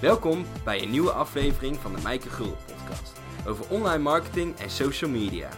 [0.00, 3.12] Welkom bij een nieuwe aflevering van de Mijke Gul podcast
[3.46, 5.48] over online marketing en social media.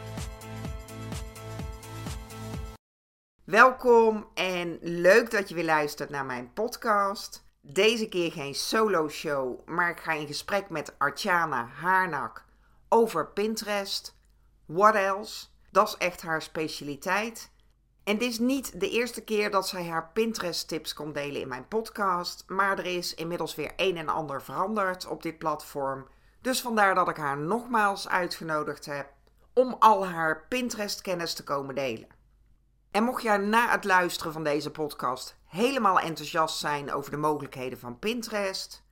[3.44, 7.44] Welkom en leuk dat je weer luistert naar mijn podcast.
[7.60, 12.44] Deze keer geen solo show, maar ik ga in gesprek met Artjana Haarnak
[12.88, 14.16] over Pinterest.
[14.66, 15.46] What else?
[15.70, 17.51] Dat is echt haar specialiteit.
[18.04, 21.68] En dit is niet de eerste keer dat zij haar Pinterest-tips komt delen in mijn
[21.68, 26.08] podcast, maar er is inmiddels weer een en ander veranderd op dit platform.
[26.40, 29.12] Dus vandaar dat ik haar nogmaals uitgenodigd heb
[29.52, 32.08] om al haar Pinterest-kennis te komen delen.
[32.90, 37.78] En mocht jij na het luisteren van deze podcast helemaal enthousiast zijn over de mogelijkheden
[37.78, 38.82] van Pinterest,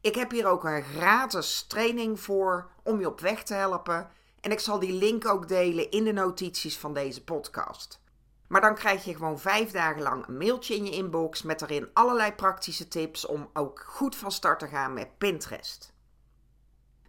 [0.00, 4.10] ik heb hier ook een gratis training voor om je op weg te helpen.
[4.40, 8.00] En ik zal die link ook delen in de notities van deze podcast.
[8.48, 11.90] Maar dan krijg je gewoon vijf dagen lang een mailtje in je inbox met daarin
[11.92, 15.92] allerlei praktische tips om ook goed van start te gaan met Pinterest.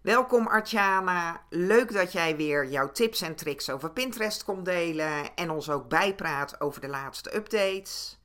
[0.02, 5.50] Welkom Artjana, leuk dat jij weer jouw tips en tricks over Pinterest komt delen en
[5.50, 8.20] ons ook bijpraat over de laatste updates.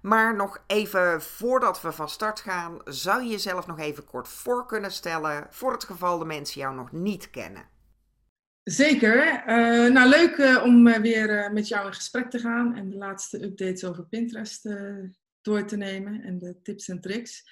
[0.00, 4.66] Maar nog even voordat we van start gaan, zou je jezelf nog even kort voor
[4.66, 7.71] kunnen stellen voor het geval de mensen jou nog niet kennen.
[8.62, 9.42] Zeker.
[9.48, 12.96] Uh, nou, leuk uh, om uh, weer met jou in gesprek te gaan en de
[12.96, 14.68] laatste updates over Pinterest
[15.40, 17.42] door te nemen en de tips en tricks.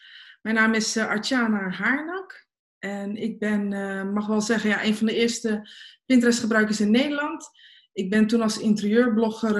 [0.42, 2.46] Mijn naam is Artjana Haarnak
[2.78, 3.68] en ik ben,
[4.12, 5.68] mag wel zeggen, ja, een van de eerste
[6.06, 7.50] Pinterest-gebruikers in Nederland.
[7.92, 9.54] Ik ben toen als interieurblogger,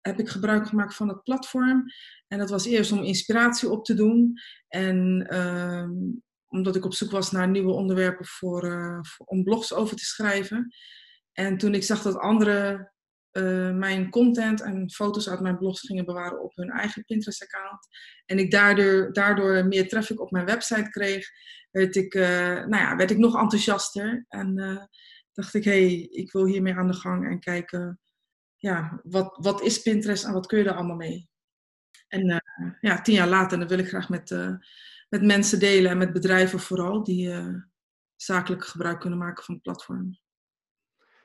[0.00, 1.84] heb ik gebruik gemaakt van het platform.
[2.28, 4.38] En dat was eerst om inspiratie op te doen
[4.68, 5.92] en ehm,
[6.54, 10.04] omdat ik op zoek was naar nieuwe onderwerpen voor, uh, voor, om blogs over te
[10.04, 10.74] schrijven.
[11.32, 12.92] En toen ik zag dat anderen
[13.32, 17.86] uh, mijn content en foto's uit mijn blogs gingen bewaren op hun eigen Pinterest-account.
[18.26, 21.28] En ik daardoor, daardoor meer traffic op mijn website kreeg,
[21.70, 24.24] werd ik, uh, nou ja, werd ik nog enthousiaster.
[24.28, 24.54] En
[25.32, 28.00] dacht ik, hé, hey, ik wil hiermee aan de gang en kijken,
[28.56, 31.28] ja, wat, wat is Pinterest en wat kun je er allemaal mee?
[32.08, 32.42] En
[32.80, 34.30] ja, tien jaar later, dan wil ik graag met
[35.14, 37.54] met mensen delen en met bedrijven vooral die uh,
[38.16, 40.18] zakelijk gebruik kunnen maken van het platform.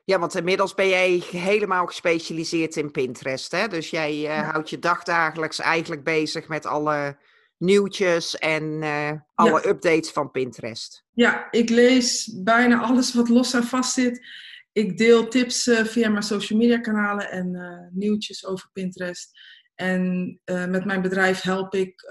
[0.05, 3.51] Ja, want inmiddels ben jij helemaal gespecialiseerd in Pinterest.
[3.51, 3.67] Hè?
[3.67, 7.17] Dus jij uh, houdt je dagdagelijks eigenlijk bezig met alle
[7.57, 11.05] nieuwtjes en uh, alle updates van Pinterest.
[11.11, 14.27] Ja, ik lees bijna alles wat los en vast zit.
[14.71, 19.39] Ik deel tips via mijn social media kanalen en nieuwtjes over Pinterest.
[19.75, 22.05] En met mijn bedrijf help ik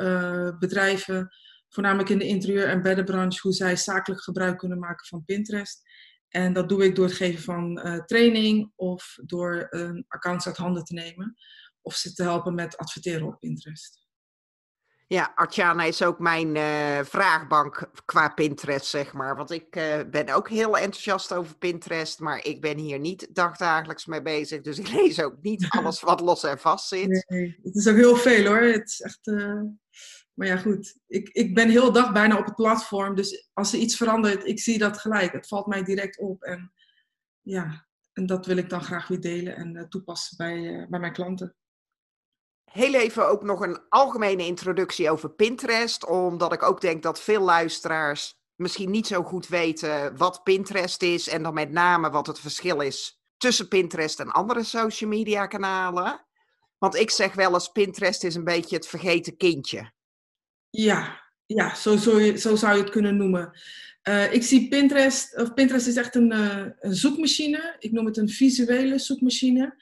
[0.59, 1.31] bedrijven
[1.69, 5.83] voornamelijk in de interieur- en beddenbranche, hoe zij zakelijk gebruik kunnen maken van Pinterest.
[6.29, 10.57] En dat doe ik door het geven van uh, training of door een accounts uit
[10.57, 11.37] handen te nemen.
[11.83, 14.07] Of ze te helpen met adverteren op Pinterest.
[15.07, 19.37] Ja, Artjana is ook mijn uh, vraagbank qua Pinterest, zeg maar.
[19.37, 24.07] Want ik uh, ben ook heel enthousiast over Pinterest, maar ik ben hier niet dagdagelijks
[24.07, 24.61] mee bezig.
[24.61, 27.25] Dus ik lees ook niet alles wat los en vast zit.
[27.29, 28.61] Nee, het is ook heel veel hoor.
[28.63, 29.27] Het is echt
[30.39, 30.97] maar ja, goed.
[31.07, 33.15] Ik, ik ben heel dag bijna op het platform.
[33.15, 35.33] Dus als er iets verandert, ik zie dat gelijk.
[35.33, 36.43] Het valt mij direct op.
[36.43, 36.73] En
[37.41, 41.01] ja, en dat wil ik dan graag weer delen en uh, toepassen bij, uh, bij
[41.01, 41.57] mijn klanten.
[42.65, 46.07] Heel even ook nog een algemene introductie over Pinterest.
[46.07, 51.29] Omdat ik ook denk dat veel luisteraars misschien niet zo goed weten wat Pinterest is.
[51.29, 56.27] En dan met name wat het verschil is tussen Pinterest en andere social media kanalen.
[56.79, 59.97] Want ik zeg wel eens, Pinterest is een beetje het vergeten kindje.
[60.71, 63.59] Ja, ja zo, zo, zo zou je het kunnen noemen.
[64.09, 67.77] Uh, ik zie Pinterest, of Pinterest is echt een, uh, een zoekmachine.
[67.79, 69.77] Ik noem het een visuele zoekmachine.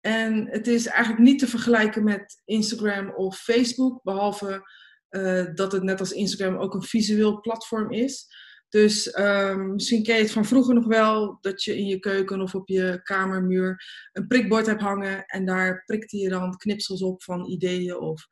[0.00, 4.70] En het is eigenlijk niet te vergelijken met Instagram of Facebook, behalve
[5.10, 8.26] uh, dat het net als Instagram ook een visueel platform is.
[8.68, 12.40] Dus um, misschien ken je het van vroeger nog wel, dat je in je keuken
[12.40, 17.22] of op je kamermuur een prikbord hebt hangen en daar prikte je dan knipsels op
[17.22, 18.26] van ideeën of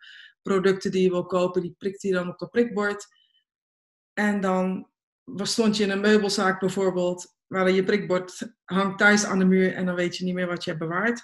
[0.47, 3.07] producten die je wil kopen, die prikt hij dan op dat prikbord.
[4.13, 4.89] En dan
[5.37, 9.87] stond je in een meubelzaak bijvoorbeeld, waar je prikbord hangt thuis aan de muur en
[9.87, 11.23] dan weet je niet meer wat je hebt bewaard.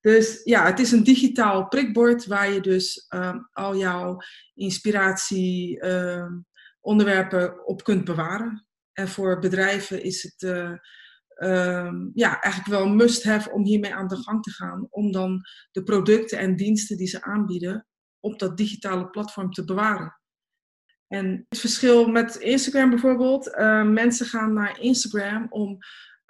[0.00, 4.16] Dus ja, het is een digitaal prikbord waar je dus um, al jouw
[4.54, 6.46] inspiratie um,
[6.80, 8.66] onderwerpen op kunt bewaren.
[8.92, 10.72] En voor bedrijven is het uh,
[11.50, 14.86] um, ja, eigenlijk wel een must-have om hiermee aan de gang te gaan.
[14.90, 15.40] Om dan
[15.70, 17.86] de producten en diensten die ze aanbieden
[18.22, 20.20] op dat digitale platform te bewaren.
[21.08, 25.78] En het verschil met Instagram bijvoorbeeld, uh, mensen gaan naar Instagram om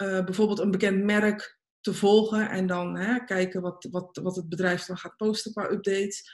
[0.02, 4.48] uh, bijvoorbeeld een bekend merk te volgen en dan hè, kijken wat, wat, wat het
[4.48, 6.30] bedrijf dan gaat posten qua updates.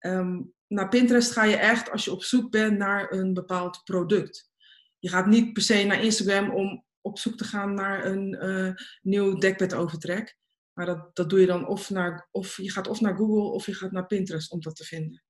[0.00, 4.50] Um, naar Pinterest ga je echt als je op zoek bent naar een bepaald product.
[4.98, 8.74] Je gaat niet per se naar Instagram om op zoek te gaan naar een uh,
[9.02, 10.36] nieuw dekbedovertrek.
[10.76, 13.66] Maar dat, dat doe je dan of, naar, of je gaat of naar Google of
[13.66, 15.22] je gaat naar Pinterest om dat te vinden.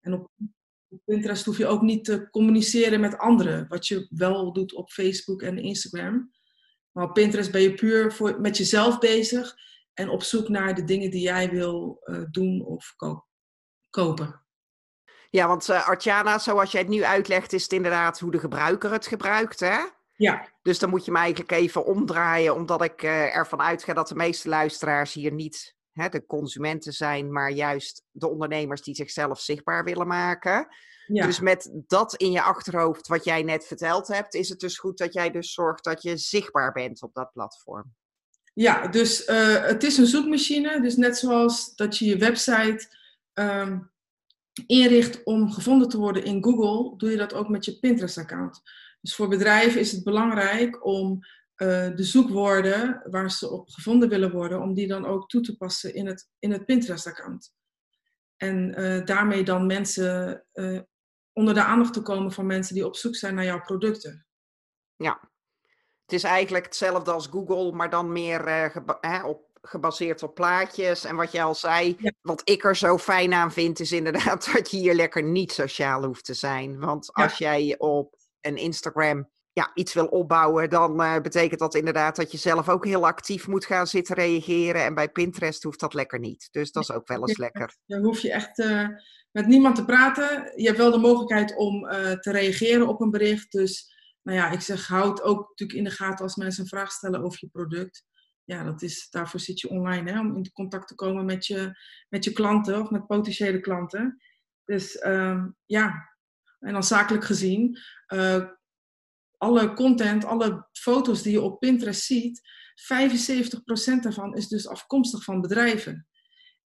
[0.00, 0.30] En op
[1.04, 5.42] Pinterest hoef je ook niet te communiceren met anderen, wat je wel doet op Facebook
[5.42, 6.32] en Instagram.
[6.90, 9.54] Maar op Pinterest ben je puur voor, met jezelf bezig
[9.92, 13.26] en op zoek naar de dingen die jij wil uh, doen of ko
[13.90, 14.42] kopen.
[15.30, 18.92] Ja, want uh, Artjana, zoals jij het nu uitlegt, is het inderdaad hoe de gebruiker
[18.92, 19.78] het gebruikt, hè?
[20.16, 20.48] Ja.
[20.62, 24.14] Dus dan moet je me eigenlijk even omdraaien, omdat ik uh, ervan uitga dat de
[24.14, 29.84] meeste luisteraars hier niet hè, de consumenten zijn, maar juist de ondernemers die zichzelf zichtbaar
[29.84, 30.68] willen maken.
[31.06, 31.26] Ja.
[31.26, 34.98] Dus met dat in je achterhoofd, wat jij net verteld hebt, is het dus goed
[34.98, 37.94] dat jij dus zorgt dat je zichtbaar bent op dat platform.
[38.54, 40.80] Ja, dus uh, het is een zoekmachine.
[40.80, 42.86] Dus net zoals dat je je website
[43.34, 43.90] um,
[44.66, 48.62] inricht om gevonden te worden in Google, doe je dat ook met je Pinterest-account.
[49.04, 51.18] Dus voor bedrijven is het belangrijk om
[51.56, 55.56] uh, de zoekwoorden waar ze op gevonden willen worden, om die dan ook toe te
[55.56, 57.52] passen in het, in het Pinterest-account.
[58.36, 60.80] En uh, daarmee dan mensen uh,
[61.32, 64.26] onder de aandacht te komen van mensen die op zoek zijn naar jouw producten.
[64.96, 65.30] Ja,
[66.02, 68.48] het is eigenlijk hetzelfde als Google, maar dan meer
[69.00, 71.04] hè, op gebaseerd op plaatjes.
[71.04, 72.12] En wat jij al zei, ja.
[72.22, 76.04] wat ik er zo fijn aan vind, is inderdaad dat je hier lekker niet sociaal
[76.04, 76.78] hoeft te zijn.
[76.78, 77.56] Want als ja.
[77.56, 82.38] jij op een Instagram ja, iets wil opbouwen, dan uh, betekent dat inderdaad dat je
[82.38, 84.84] zelf ook heel actief moet gaan zitten reageren.
[84.84, 86.48] En bij Pinterest hoeft dat lekker niet.
[86.50, 87.76] Dus dat is ook wel eens lekker.
[87.86, 88.88] Dan hoef je echt uh,
[89.30, 90.52] met niemand te praten.
[90.56, 93.52] Je hebt wel de mogelijkheid om uh, te reageren op een bericht.
[93.52, 93.92] Dus
[94.22, 97.22] nou ja, ik zeg, houd ook natuurlijk in de gaten als mensen een vraag stellen
[97.22, 98.04] over je product
[98.44, 101.78] ja, dat is, daarvoor zit je online, hè, om in contact te komen met je,
[102.08, 104.22] met je klanten of met potentiële klanten.
[104.64, 106.12] Dus uh, ja,
[106.58, 107.78] en dan zakelijk gezien,
[108.14, 108.48] uh,
[109.36, 112.40] alle content, alle foto's die je op Pinterest ziet,
[113.98, 116.08] 75% daarvan is dus afkomstig van bedrijven.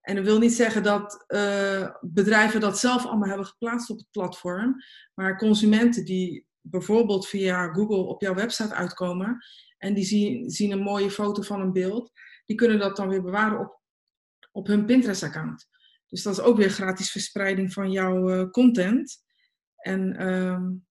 [0.01, 4.11] En dat wil niet zeggen dat uh, bedrijven dat zelf allemaal hebben geplaatst op het
[4.11, 4.75] platform,
[5.13, 9.37] maar consumenten die bijvoorbeeld via Google op jouw website uitkomen,
[9.77, 12.11] en die zien, zien een mooie foto van een beeld.
[12.45, 13.81] Die kunnen dat dan weer bewaren op,
[14.51, 15.67] op hun Pinterest-account.
[16.07, 19.25] Dus dat is ook weer gratis verspreiding van jouw uh, content.
[19.77, 20.86] En um,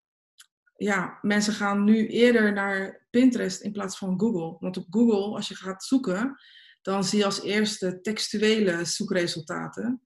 [0.78, 4.58] ja, mensen gaan nu eerder naar Pinterest in plaats van Google.
[4.60, 6.40] Want op Google, als je gaat zoeken,
[6.82, 10.02] dan zie je als eerste textuele zoekresultaten.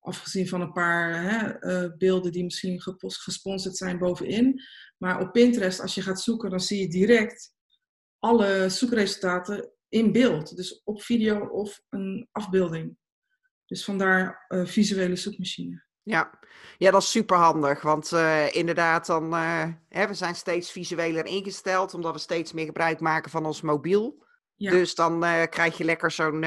[0.00, 4.62] Afgezien van een paar hè, uh, beelden die misschien gesponsord zijn bovenin.
[4.96, 7.52] Maar op Pinterest, als je gaat zoeken, dan zie je direct
[8.18, 10.56] alle zoekresultaten in beeld.
[10.56, 12.96] Dus op video of een afbeelding.
[13.66, 15.86] Dus vandaar uh, visuele zoekmachine.
[16.08, 16.30] Ja.
[16.78, 17.82] ja, dat is super handig.
[17.82, 22.64] Want uh, inderdaad, dan, uh, hè, we zijn steeds visueler ingesteld, omdat we steeds meer
[22.64, 24.26] gebruik maken van ons mobiel.
[24.54, 24.70] Ja.
[24.70, 25.20] Dus dan
[25.50, 26.44] krijg je lekker zo'n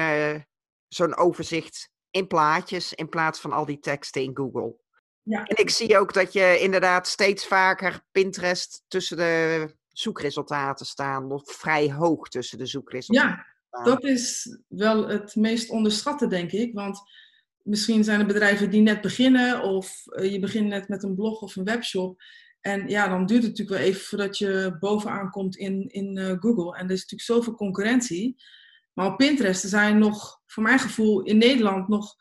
[0.88, 4.76] zo'n overzicht in plaatjes in plaats van al die teksten in Google.
[5.22, 5.44] Ja.
[5.44, 11.42] En ik zie ook dat je inderdaad steeds vaker Pinterest tussen de zoekresultaten staan, of
[11.44, 13.44] vrij hoog tussen de zoekresultaten.
[13.70, 16.74] Ja, dat is wel het meest onderschatte, denk ik.
[16.74, 17.02] Want
[17.64, 21.40] misschien zijn er bedrijven die net beginnen, of eh, je begint net met een blog
[21.40, 22.22] of een webshop.
[22.60, 26.36] En ja, dan duurt het natuurlijk wel even voordat je bovenaan komt in, in uh,
[26.40, 26.76] Google.
[26.76, 28.42] En er is natuurlijk zoveel concurrentie.
[28.92, 32.14] Maar op Pinterest er zijn nog, voor mijn gevoel, in Nederland nog,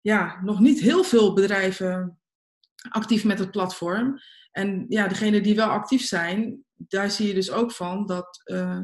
[0.00, 2.20] ja, nog niet heel veel bedrijven
[2.88, 4.18] actief met het platform.
[4.50, 8.80] En ja, degenen die wel actief zijn, daar zie je dus ook van dat uh,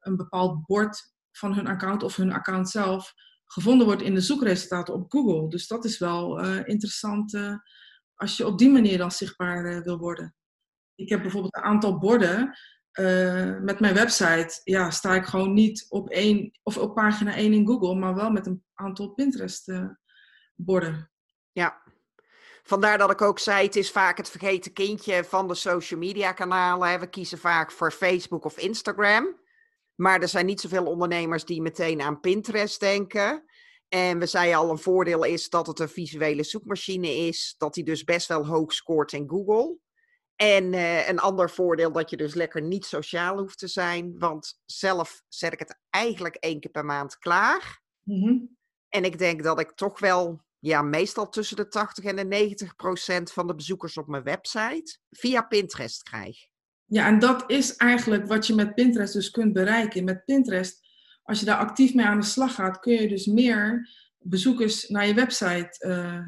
[0.00, 3.14] een bepaald bord van hun account of hun account zelf
[3.52, 5.48] gevonden wordt in de zoekresultaten op Google.
[5.48, 7.54] Dus dat is wel uh, interessant uh,
[8.14, 10.34] als je op die manier dan zichtbaar wil worden.
[10.94, 12.58] Ik heb bijvoorbeeld een aantal borden
[13.62, 14.60] met mijn website.
[14.64, 18.30] Ja, sta ik gewoon niet op één of op pagina 1 in Google, maar wel
[18.30, 19.72] met een aantal Pinterest
[20.54, 21.10] borden.
[21.52, 21.82] Ja,
[22.62, 26.32] Vandaar dat ik ook zei, het is vaak het vergeten kindje van de social media
[26.32, 27.00] kanalen.
[27.00, 29.36] We kiezen vaak voor Facebook of Instagram.
[30.00, 33.44] Maar er zijn niet zoveel ondernemers die meteen aan Pinterest denken.
[33.88, 37.54] En we zeiden al, een voordeel is dat het een visuele zoekmachine is.
[37.58, 39.78] Dat die dus best wel hoog scoort in Google.
[40.36, 44.18] En uh, een ander voordeel dat je dus lekker niet sociaal hoeft te zijn.
[44.18, 47.82] Want zelf zet ik het eigenlijk één keer per maand klaar.
[48.02, 48.56] Mm -hmm.
[48.88, 52.76] En ik denk dat ik toch wel ja, meestal tussen de 80 en de 90
[52.76, 56.49] procent van de bezoekers op mijn website via Pinterest krijg.
[56.90, 60.04] Ja, en dat is eigenlijk wat je met Pinterest dus kunt bereiken.
[60.04, 60.86] Met Pinterest,
[61.22, 65.06] als je daar actief mee aan de slag gaat, kun je dus meer bezoekers naar
[65.06, 66.22] je website uh,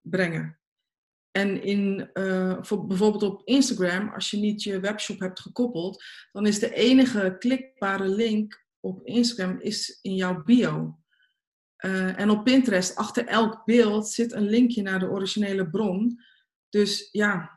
[0.00, 0.58] brengen.
[1.30, 6.46] En in, uh, voor, bijvoorbeeld op Instagram, als je niet je webshop hebt gekoppeld, dan
[6.46, 10.98] is de enige klikbare link op Instagram is in jouw bio.
[11.84, 16.20] Uh, en op Pinterest, achter elk beeld, zit een linkje naar de originele bron.
[16.68, 17.53] Dus ja,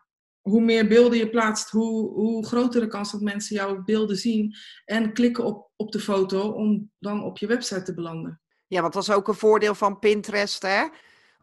[0.48, 4.56] hoe meer beelden je plaatst, hoe, hoe groter de kans dat mensen jouw beelden zien
[4.86, 8.42] en klikken op, op de foto om dan op je website te belanden.
[8.68, 10.86] Ja, want dat is ook een voordeel van Pinterest, hè?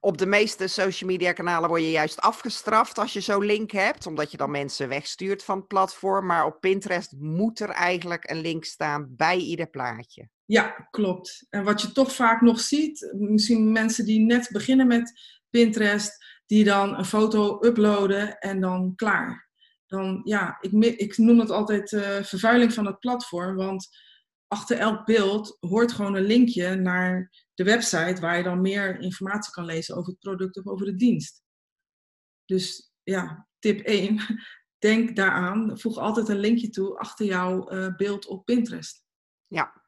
[0.00, 4.06] Op de meeste social media kanalen word je juist afgestraft als je zo'n link hebt,
[4.06, 6.26] omdat je dan mensen wegstuurt van het platform.
[6.26, 10.28] Maar op Pinterest moet er eigenlijk een link staan bij ieder plaatje.
[10.44, 11.46] Ja, klopt.
[11.50, 15.12] En wat je toch vaak nog ziet, misschien mensen die net beginnen met
[15.50, 19.48] Pinterest, die dan een foto uploaden en dan klaar.
[19.86, 23.88] Dan, ja, ik, ik noem het altijd uh, vervuiling van het platform, want
[24.48, 29.52] achter elk beeld hoort gewoon een linkje naar de website waar je dan meer informatie
[29.52, 31.42] kan lezen over het product of over de dienst.
[32.44, 34.20] Dus ja, tip 1,
[34.78, 39.04] denk daaraan, voeg altijd een linkje toe achter jouw uh, beeld op Pinterest.
[39.46, 39.82] Ja,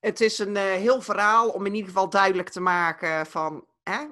[0.00, 4.06] het is een uh, heel verhaal om in ieder geval duidelijk te maken van hè,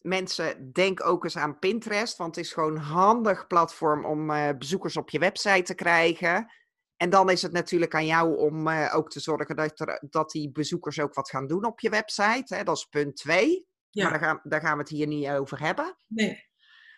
[0.00, 4.48] mensen, denk ook eens aan Pinterest, want het is gewoon een handig platform om uh,
[4.58, 6.52] bezoekers op je website te krijgen.
[6.96, 10.30] En dan is het natuurlijk aan jou om uh, ook te zorgen dat, er, dat
[10.30, 12.54] die bezoekers ook wat gaan doen op je website.
[12.54, 12.62] Hè?
[12.62, 13.66] Dat is punt twee.
[13.90, 14.02] Ja.
[14.02, 15.96] Maar daar gaan, daar gaan we het hier niet over hebben.
[16.06, 16.48] Nee.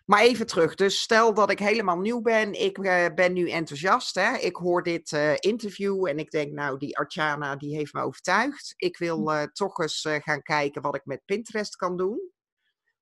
[0.05, 0.75] Maar even terug.
[0.75, 2.53] Dus stel dat ik helemaal nieuw ben.
[2.53, 4.15] Ik uh, ben nu enthousiast.
[4.15, 4.37] Hè?
[4.37, 8.75] Ik hoor dit uh, interview en ik denk, nou, die Artjana die heeft me overtuigd.
[8.77, 12.31] Ik wil uh, toch eens gaan kijken wat ik met Pinterest kan doen.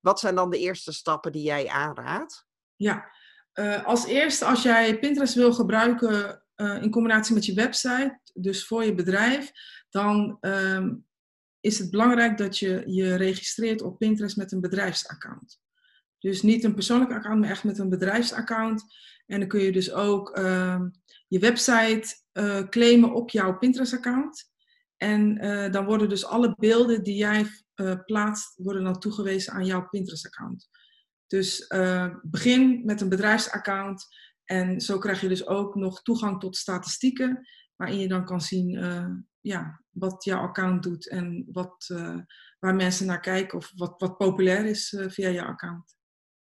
[0.01, 2.45] Wat zijn dan de eerste stappen die jij aanraadt?
[2.75, 3.11] Ja,
[3.83, 8.95] als eerste, als jij Pinterest wil gebruiken in combinatie met je website, dus voor je
[8.95, 9.51] bedrijf,
[9.89, 11.05] dan um,
[11.59, 15.59] is het belangrijk dat je je registreert op Pinterest met een bedrijfsaccount.
[16.19, 18.83] Dus niet een persoonlijk account, maar echt met een bedrijfsaccount.
[19.25, 20.81] En dan kun je dus ook uh,
[21.27, 24.50] je website uh, claimen op jouw Pinterest-account.
[25.01, 29.65] En uh, dan worden dus alle beelden die jij eh, plaatst, worden dan toegewezen aan
[29.65, 30.69] jouw Pinterest-account.
[31.27, 31.67] Dus
[32.21, 34.07] begin met een bedrijfsaccount.
[34.43, 38.69] En zo krijg je dus ook nog toegang tot statistieken, waarin je dan kan zien
[39.39, 41.85] ja, wat jouw account doet en wat,
[42.59, 45.95] waar mensen naar kijken of wat, wat populair is via jouw account.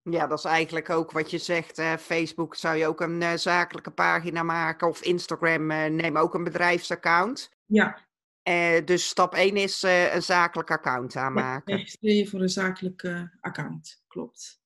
[0.02, 1.78] Ja, dat is eigenlijk ook wat je zegt.
[1.78, 1.98] Hè.
[1.98, 4.88] Facebook zou je ook een zakelijke pagina maken.
[4.88, 7.50] Of Instagram, neem ook een bedrijfsaccount.
[7.66, 8.12] Ja.
[8.50, 9.84] Uh, dus stap 1 is
[10.14, 11.76] een zakelijk account aanmaken.
[11.76, 14.62] registreer je voor een zakelijk account, klopt.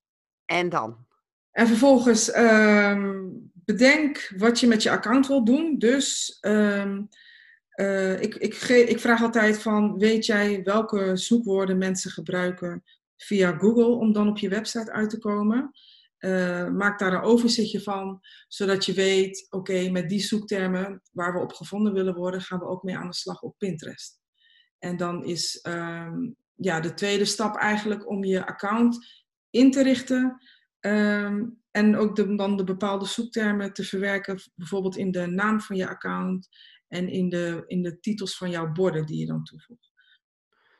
[0.45, 1.05] En dan?
[1.51, 5.77] En vervolgens ehm, bedenk wat je met je account wilt doen.
[5.77, 7.09] Dus um,
[8.19, 12.83] ik, ik, ik vraag altijd van, weet jij welke zoekwoorden mensen gebruiken
[13.17, 15.71] via Google om dan op je website uit te komen.
[16.19, 21.39] Uh, maak daar een overzichtje van, zodat je weet, oké, met die zoektermen waar we
[21.39, 24.19] op gevonden willen worden, gaan we ook mee aan de slag op Pinterest.
[24.79, 28.97] En dan is um, ja, de tweede stap eigenlijk om je account
[29.49, 30.41] in te richten
[30.79, 35.87] um, en ook dan de bepaalde zoektermen te verwerken, bijvoorbeeld in de naam van je
[35.87, 36.47] account
[36.87, 39.86] en in de, in de titels van jouw borden die je dan toevoegt.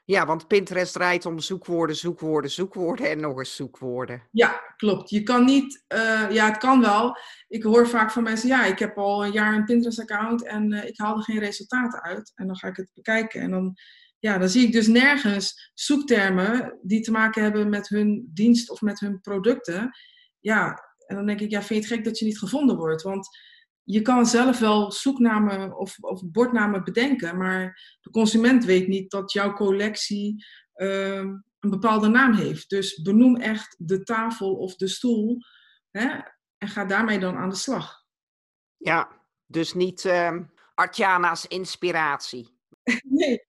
[0.08, 4.24] Ja, want Pinterest draait om zoekwoorden, zoekwoorden, zoekwoorden en nog eens zoekwoorden.
[4.32, 5.10] Ja, klopt.
[5.10, 7.18] Je kan niet, uh, ja, het kan wel.
[7.48, 10.86] Ik hoor vaak van mensen, ja, ik heb al een jaar een Pinterest-account en uh,
[10.86, 12.32] ik haal er geen resultaten uit.
[12.36, 13.78] En dan ga ik het bekijken en dan,
[14.20, 18.82] ja, dan zie ik dus nergens zoektermen die te maken hebben met hun dienst of
[18.82, 19.92] met hun producten.
[20.40, 23.02] Ja, en dan denk ik, ja, vind je het gek dat je niet gevonden wordt?
[23.02, 23.30] Want
[23.90, 29.32] je kan zelf wel zoeknamen of, of bordnamen bedenken, maar de consument weet niet dat
[29.32, 31.16] jouw collectie uh,
[31.60, 32.70] een bepaalde naam heeft.
[32.70, 35.38] Dus benoem echt de tafel of de stoel
[35.92, 36.20] hè,
[36.58, 38.04] en ga daarmee dan aan de slag.
[38.78, 39.12] Ja,
[39.46, 40.38] dus niet uh,
[40.74, 42.58] Artjana's inspiratie.
[43.20, 43.40] nee,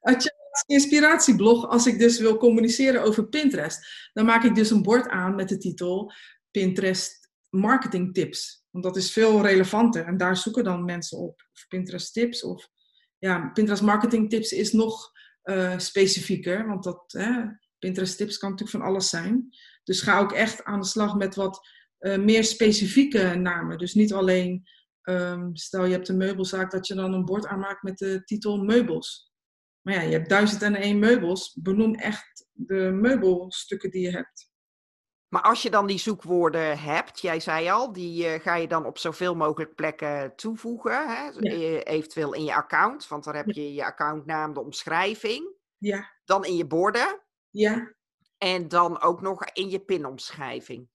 [0.00, 5.08] Artjana's inspiratieblog, als ik dus wil communiceren over Pinterest, dan maak ik dus een bord
[5.08, 6.12] aan met de titel
[6.50, 8.63] Pinterest marketing tips.
[8.74, 11.48] Want dat is veel relevanter en daar zoeken dan mensen op.
[11.52, 12.68] Of Pinterest tips of
[13.18, 15.10] ja, Pinterest marketing tips is nog
[15.44, 16.66] uh, specifieker.
[16.66, 17.18] Want dat,
[17.78, 19.48] Pinterest tips kan natuurlijk van alles zijn.
[19.84, 21.68] Dus ga ook echt aan de slag met wat
[22.00, 23.78] uh, meer specifieke namen.
[23.78, 24.68] Dus niet alleen,
[25.02, 28.64] um, stel je hebt een meubelzaak, dat je dan een bord aanmaakt met de titel
[28.64, 29.32] meubels.
[29.80, 31.58] Maar ja, je hebt duizend en één meubels.
[31.62, 34.52] Benoem echt de meubelstukken die je hebt.
[35.28, 38.86] Maar als je dan die zoekwoorden hebt, jij zei al, die uh, ga je dan
[38.86, 41.08] op zoveel mogelijk plekken toevoegen.
[41.08, 41.28] Hè?
[41.38, 41.82] Ja.
[41.82, 45.52] Eventueel in je account, want dan heb je je accountnaam, de omschrijving.
[45.78, 46.10] Ja.
[46.24, 47.20] Dan in je borden.
[47.50, 47.92] Ja.
[48.38, 50.88] En dan ook nog in je pinomschrijving.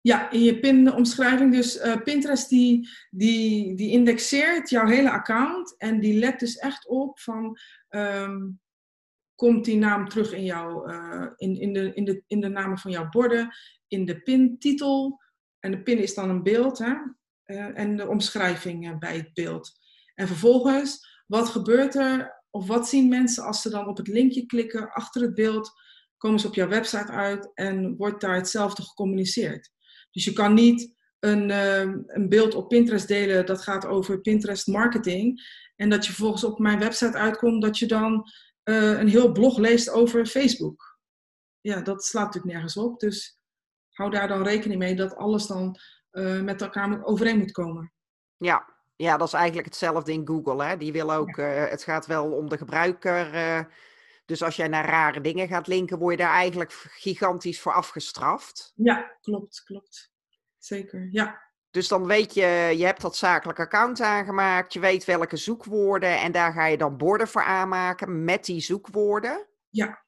[0.00, 1.52] Ja, in je pin-omschrijving.
[1.52, 6.86] Dus uh, Pinterest die, die, die indexeert jouw hele account en die let dus echt
[6.86, 7.58] op van
[7.88, 8.60] um,
[9.34, 12.78] komt die naam terug in, jouw, uh, in, in, de, in, de, in de namen
[12.78, 13.54] van jouw borden,
[13.88, 15.22] in de pin-titel.
[15.60, 16.94] En de pin is dan een beeld hè?
[17.46, 19.72] Uh, en de omschrijving bij het beeld.
[20.14, 24.46] En vervolgens, wat gebeurt er of wat zien mensen als ze dan op het linkje
[24.46, 25.72] klikken achter het beeld?
[26.16, 29.70] Komen ze op jouw website uit en wordt daar hetzelfde gecommuniceerd?
[30.10, 31.50] Dus je kan niet een,
[32.06, 35.42] een beeld op Pinterest delen dat gaat over Pinterest marketing.
[35.76, 38.24] En dat je vervolgens op mijn website uitkomt dat je dan
[38.64, 40.98] uh, een heel blog leest over Facebook.
[41.60, 43.00] Ja, dat slaat natuurlijk nergens op.
[43.00, 43.38] Dus
[43.88, 45.78] hou daar dan rekening mee dat alles dan
[46.12, 47.92] uh, met elkaar overeen moet komen.
[48.36, 48.74] Ja.
[48.96, 50.64] ja, dat is eigenlijk hetzelfde in Google.
[50.64, 50.76] Hè?
[50.76, 51.44] Die wil ook, ja.
[51.44, 53.30] het gaat wel om de gebruiker.
[54.24, 58.72] Dus als jij naar rare dingen gaat linken, word je daar eigenlijk gigantisch voor afgestraft.
[58.76, 60.12] Ja, klopt, klopt.
[60.58, 61.42] Zeker, ja.
[61.74, 66.32] Dus dan weet je, je hebt dat zakelijk account aangemaakt, je weet welke zoekwoorden en
[66.32, 69.46] daar ga je dan borden voor aanmaken met die zoekwoorden.
[69.70, 70.04] Ja.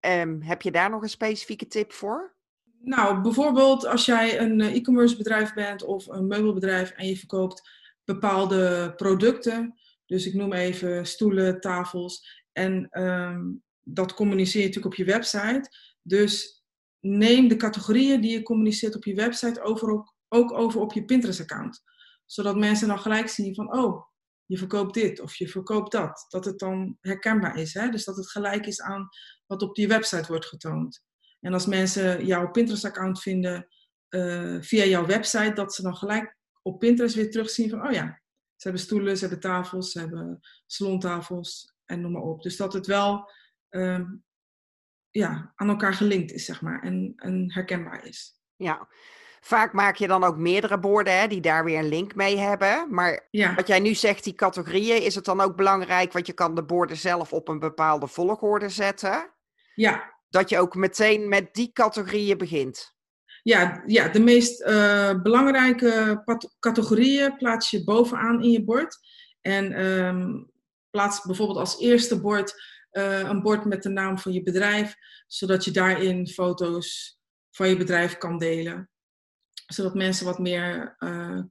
[0.00, 2.34] Um, heb je daar nog een specifieke tip voor?
[2.78, 7.68] Nou, bijvoorbeeld als jij een e-commerce bedrijf bent of een meubelbedrijf en je verkoopt
[8.04, 9.74] bepaalde producten.
[10.06, 12.44] Dus ik noem even stoelen, tafels.
[12.52, 15.70] En um, dat communiceer je natuurlijk op je website.
[16.02, 16.64] Dus
[17.00, 21.82] neem de categorieën die je communiceert op je website over ook, over op je Pinterest-account.
[22.24, 24.06] Zodat mensen dan gelijk zien van, oh,
[24.44, 26.26] je verkoopt dit of je verkoopt dat.
[26.28, 27.74] Dat het dan herkenbaar is.
[27.74, 27.88] Hè?
[27.88, 29.08] Dus dat het gelijk is aan
[29.46, 31.02] wat op die website wordt getoond.
[31.40, 33.68] En als mensen jouw Pinterest-account vinden
[34.08, 38.22] uh, via jouw website, dat ze dan gelijk op Pinterest weer terugzien van, oh ja,
[38.56, 42.42] ze hebben stoelen, ze hebben tafels, ze hebben salontafels en noem maar op.
[42.42, 43.30] Dus dat het wel
[43.68, 44.24] um,
[45.10, 48.40] ja, aan elkaar gelinkt is, zeg maar, en, en herkenbaar is.
[48.56, 48.88] Ja,
[49.40, 52.86] Vaak maak je dan ook meerdere borden hè, die daar weer een link mee hebben.
[52.90, 53.54] Maar ja.
[53.54, 56.64] wat jij nu zegt, die categorieën, is het dan ook belangrijk, want je kan de
[56.64, 59.30] borden zelf op een bepaalde volgorde zetten.
[59.74, 60.14] Ja.
[60.28, 62.94] Dat je ook meteen met die categorieën begint.
[63.42, 66.22] Ja, ja de meest uh, belangrijke
[66.58, 68.98] categorieën plaats je bovenaan in je bord.
[69.40, 70.50] En um,
[70.90, 72.54] plaats bijvoorbeeld als eerste bord
[72.92, 74.94] uh, een bord met de naam van je bedrijf,
[75.26, 77.18] zodat je daarin foto's
[77.50, 78.89] van je bedrijf kan delen
[79.72, 81.42] zodat mensen wat meer uh,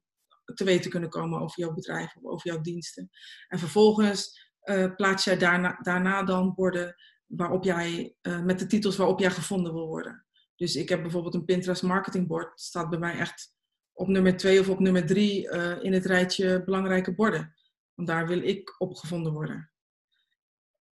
[0.53, 3.09] te weten kunnen komen over jouw bedrijf of over jouw diensten.
[3.47, 8.97] En vervolgens uh, plaats jij daarna, daarna dan borden waarop jij, uh, met de titels
[8.97, 10.25] waarop jij gevonden wil worden.
[10.55, 13.53] Dus ik heb bijvoorbeeld een Pinterest marketingbord, staat bij mij echt
[13.93, 15.49] op nummer twee of op nummer drie
[15.81, 17.55] in het rijtje belangrijke borden.
[17.93, 19.71] Want daar wil ik op gevonden worden.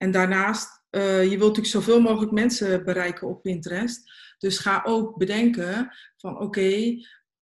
[0.05, 4.11] En daarnaast, je wilt natuurlijk zoveel mogelijk mensen bereiken op Pinterest.
[4.37, 6.95] Dus ga ook bedenken van oké,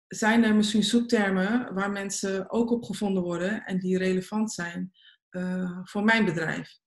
[0.09, 4.93] zijn er misschien zoektermen waar mensen ook op gevonden worden en die relevant zijn
[5.31, 6.79] uh, voor mijn bedrijf?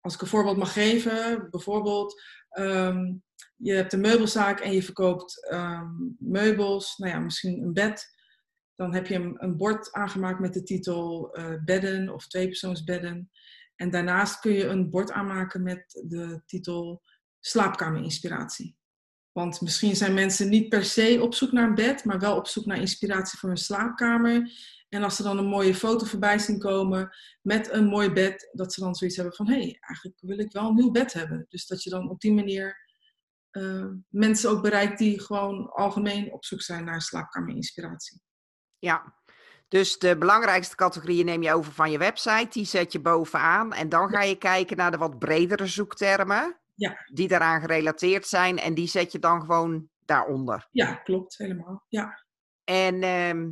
[0.00, 2.22] Als ik een voorbeeld mag geven, bijvoorbeeld
[2.58, 3.22] um,
[3.56, 8.06] je hebt een meubelzaak en je verkoopt um, meubels, nou ja, misschien een bed.
[8.74, 13.30] Dan heb je een, een bord aangemaakt met de titel uh, bedden of tweepersoonsbedden.
[13.78, 17.02] En daarnaast kun je een bord aanmaken met de titel
[17.40, 18.76] slaapkamerinspiratie.
[19.32, 22.46] Want misschien zijn mensen niet per se op zoek naar een bed, maar wel op
[22.46, 24.52] zoek naar inspiratie voor hun slaapkamer.
[24.88, 28.72] En als ze dan een mooie foto voorbij zien komen met een mooi bed, dat
[28.72, 31.46] ze dan zoiets hebben van: hé, hey, eigenlijk wil ik wel een nieuw bed hebben.
[31.48, 32.86] Dus dat je dan op die manier
[33.52, 38.20] uh, mensen ook bereikt die gewoon algemeen op zoek zijn naar slaapkamerinspiratie.
[38.78, 39.17] Ja,
[39.68, 43.72] dus de belangrijkste categorieën neem je over van je website, die zet je bovenaan.
[43.72, 47.04] En dan ga je kijken naar de wat bredere zoektermen ja.
[47.12, 48.58] die daaraan gerelateerd zijn.
[48.58, 50.68] En die zet je dan gewoon daaronder.
[50.70, 51.84] Ja, klopt, helemaal.
[51.88, 52.24] Ja.
[52.64, 53.46] En uh,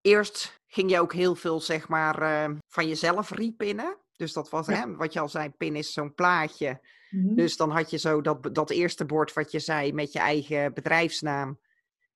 [0.00, 3.96] eerst ging je ook heel veel, zeg maar, uh, van jezelf repinnen.
[4.16, 4.74] Dus dat was, ja.
[4.74, 6.80] hè, wat je al zei, pin is zo'n plaatje.
[7.10, 7.36] Mm-hmm.
[7.36, 10.74] Dus dan had je zo dat, dat eerste bord wat je zei met je eigen
[10.74, 11.58] bedrijfsnaam.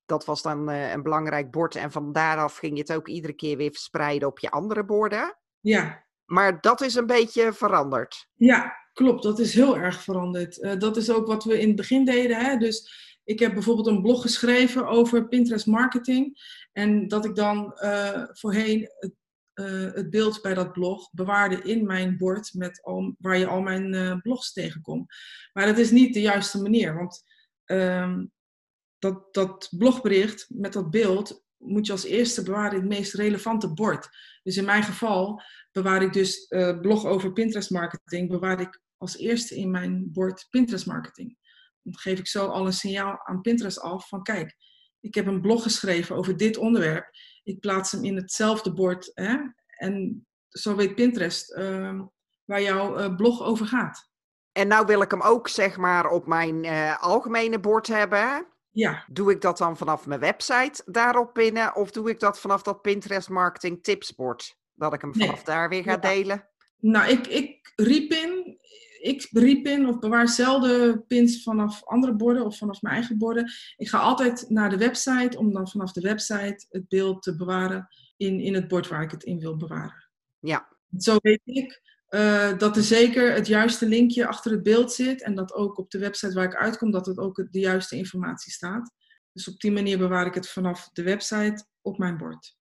[0.06, 1.74] Dat was dan uh, een belangrijk bord.
[1.74, 5.38] En van daaraf ging je het ook iedere keer weer verspreiden op je andere borden.
[5.60, 6.04] Ja.
[6.24, 8.28] Maar dat is een beetje veranderd.
[8.34, 10.58] Ja, Klopt, dat is heel erg veranderd.
[10.58, 12.36] Uh, dat is ook wat we in het begin deden.
[12.36, 12.56] Hè?
[12.56, 12.92] Dus
[13.24, 16.38] ik heb bijvoorbeeld een blog geschreven over Pinterest marketing.
[16.72, 19.12] En dat ik dan uh, voorheen het,
[19.94, 24.20] het, beeld bij dat blog bewaarde in mijn bord met al, waar je al mijn
[24.22, 25.14] blogs tegenkomt.
[25.52, 26.94] Maar dat is niet de juiste manier.
[26.94, 27.24] Want
[27.64, 28.32] um,
[29.04, 33.72] dat, dat blogbericht met dat beeld moet je als eerste bewaren in het meest relevante
[33.72, 34.08] bord.
[34.42, 39.18] Dus in mijn geval bewaar ik dus uh, blog over Pinterest marketing, bewaar ik als
[39.18, 41.36] eerste in mijn bord Pinterest marketing.
[41.82, 44.56] Dan geef ik zo al een signaal aan Pinterest af van kijk,
[45.00, 47.10] ik heb een blog geschreven over dit onderwerp.
[47.42, 49.10] Ik plaats hem in hetzelfde bord.
[49.14, 49.36] Hè?
[49.76, 52.00] En zo weet Pinterest ehm,
[52.44, 54.08] waar jouw eh, blog over gaat.
[54.52, 58.53] En nou wil ik hem ook zeg maar op mijn eh, algemene bord hebben.
[58.74, 59.04] Ja.
[59.10, 61.74] Doe ik dat dan vanaf mijn website daarop binnen?
[61.76, 64.56] Of doe ik dat vanaf dat Pinterest Marketing Tipsbord?
[64.74, 65.26] Dat ik hem Nee.
[65.26, 65.96] vanaf daar weer ga Ja.
[65.96, 66.48] delen?
[66.78, 68.58] Nou, ik, ik repin,
[69.00, 73.50] ik repin of bewaar zelden pins vanaf andere borden of vanaf mijn eigen borden.
[73.76, 77.88] Ik ga altijd naar de website om dan vanaf de website het beeld te bewaren
[78.16, 80.04] in, in het bord waar ik het in wil bewaren.
[80.38, 80.68] Ja.
[80.98, 81.80] Zo weet ik
[82.14, 85.90] eh, dat er zeker het juiste linkje achter het beeld zit en dat ook op
[85.90, 88.90] de website waar ik uitkom, dat het ook de juiste informatie staat.
[89.32, 92.56] Dus op die manier bewaar ik het vanaf de website op mijn bord.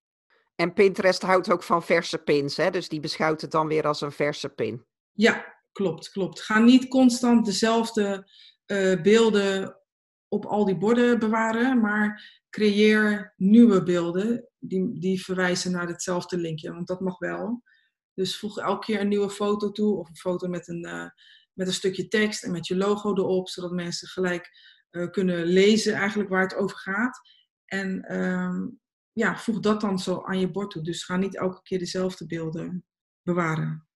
[0.55, 2.69] En Pinterest houdt ook van verse pins, hè?
[2.69, 4.85] dus die beschouwt het dan weer als een verse pin.
[5.11, 6.41] Ja, klopt, klopt.
[6.41, 8.29] Ga niet constant dezelfde
[8.65, 9.77] eh, beelden
[10.27, 16.73] op al die borden bewaren, maar creëer nieuwe beelden die, die verwijzen naar hetzelfde linkje,
[16.73, 17.63] want dat mag wel.
[18.13, 21.09] Dus voeg elke keer een nieuwe foto toe of een foto met een, eh,
[21.53, 24.49] met een stukje tekst en met je logo erop, zodat mensen gelijk
[24.89, 27.19] eh, kunnen lezen eigenlijk waar het over gaat.
[27.65, 28.67] En ehm,
[29.11, 30.81] ja, voeg dat dan zo aan je bord toe.
[30.81, 32.85] Dus ga niet elke keer dezelfde beelden
[33.21, 33.87] bewaren.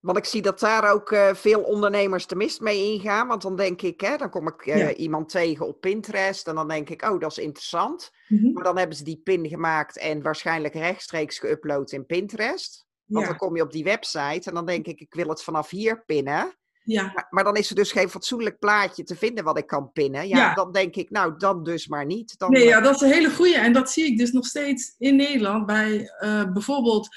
[0.00, 3.28] Want ik zie dat daar ook eh, veel ondernemers de mist mee ingaan.
[3.28, 4.94] Want dan denk ik, hè, dan kom ik Ja.
[4.94, 6.48] iemand tegen op Pinterest.
[6.48, 8.10] En dan denk ik, oh, dat is interessant.
[8.28, 8.52] Mhm.
[8.52, 12.86] Maar dan hebben ze die pin gemaakt en waarschijnlijk rechtstreeks geüpload in Pinterest.
[13.06, 13.30] Want Ja.
[13.30, 16.04] dan kom je op die website en dan denk ik, ik wil het vanaf hier
[16.04, 16.56] pinnen.
[16.84, 19.92] Ja, Maar, maar dan is er dus geen fatsoenlijk plaatje te vinden wat ik kan
[19.92, 20.28] pinnen.
[20.28, 20.54] Ja, Ja.
[20.54, 22.38] dan denk ik, nou, dan dus maar niet.
[22.38, 23.56] Dan, nee, eh, ja, dat is een hele goeie.
[23.56, 27.08] En dat zie ik dus nog steeds in Nederland bij eh, bijvoorbeeld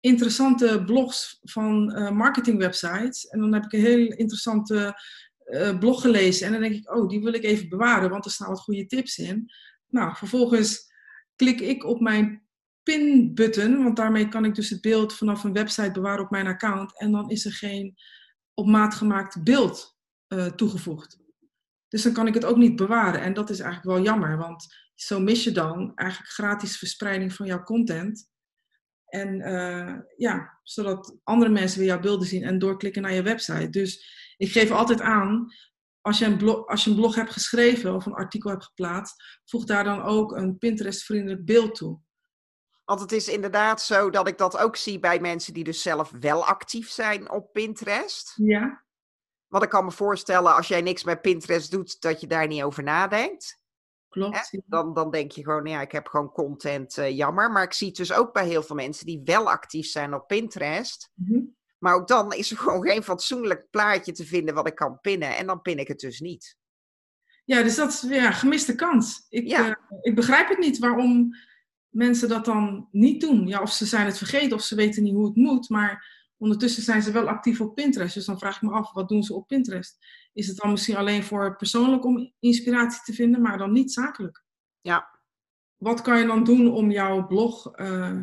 [0.00, 3.26] interessante blogs van eh, marketingwebsites.
[3.28, 5.00] En dan heb ik een heel interessante
[5.44, 6.46] eh, blog gelezen.
[6.46, 8.86] En dan denk ik, oh, die wil ik even bewaren, want er staan wat goede
[8.86, 9.50] tips in.
[9.88, 10.92] Nou, vervolgens
[11.36, 12.42] klik ik op mijn
[12.90, 16.98] pin-button, want daarmee kan ik dus het beeld vanaf een website bewaren op mijn account.
[16.98, 17.94] En dan is er geen
[18.54, 21.18] op maat gemaakt beeld eh, toegevoegd.
[21.88, 23.20] Dus dan kan ik het ook niet bewaren.
[23.20, 27.46] En dat is eigenlijk wel jammer, want zo mis je dan eigenlijk gratis verspreiding van
[27.46, 28.28] jouw content.
[29.06, 33.70] En eh, ja, zodat andere mensen weer jouw beelden zien en doorklikken naar je website.
[33.70, 34.04] Dus
[34.36, 35.52] ik geef altijd aan,
[36.00, 39.40] als je een blog, als je een blog hebt geschreven of een artikel hebt geplaatst,
[39.44, 42.00] voeg daar dan ook een Pinterest-vriendelijk beeld toe.
[42.90, 46.10] Want het is inderdaad zo dat ik dat ook zie bij mensen die dus zelf
[46.20, 48.32] wel actief zijn op Pinterest.
[48.36, 48.84] Ja,
[49.46, 52.62] Want ik kan me voorstellen, als jij niks met Pinterest doet, dat je daar niet
[52.62, 53.58] over nadenkt.
[54.08, 54.58] klopt.
[54.66, 57.50] Dan, dan denk je gewoon, ja, ik heb gewoon content, eh, jammer.
[57.50, 60.26] Maar ik zie het dus ook bij heel veel mensen die wel actief zijn op
[60.26, 61.10] Pinterest.
[61.14, 61.40] Mhm.
[61.78, 65.36] Maar ook dan is er gewoon geen fatsoenlijk plaatje te vinden wat ik kan pinnen.
[65.36, 66.56] En dan pin ik het dus niet.
[67.44, 69.26] Ja, dus dat is weer een gemiste kans.
[69.28, 69.68] Ik, Ja.
[69.68, 71.34] eh, ik begrijp het niet waarom
[71.90, 73.46] mensen dat dan niet doen.
[73.46, 75.68] Ja, of ze zijn het vergeten of ze weten niet hoe het moet.
[75.68, 78.14] Maar ondertussen zijn ze wel actief op Pinterest.
[78.14, 79.98] Dus dan vraag ik me af, wat doen ze op Pinterest?
[80.32, 84.44] Is het dan misschien alleen voor persoonlijk om inspiratie te vinden, maar dan niet zakelijk?
[84.80, 85.18] Ja,
[85.76, 88.22] Wat kan je dan doen om jouw blog eh,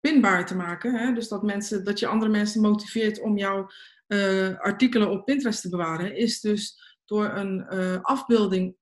[0.00, 0.94] pinbaar te maken?
[0.94, 1.12] Hè?
[1.12, 3.70] Dus dat, mensen, dat je andere mensen motiveert om jouw
[4.06, 8.76] eh, artikelen op Pinterest te bewaren, is dus door een eh, afbeelding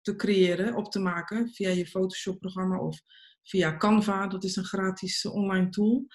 [0.00, 3.00] te creëren, op te maken via je Photoshop-programma of
[3.42, 4.26] via Canva.
[4.26, 6.06] Dat is een gratis online tool.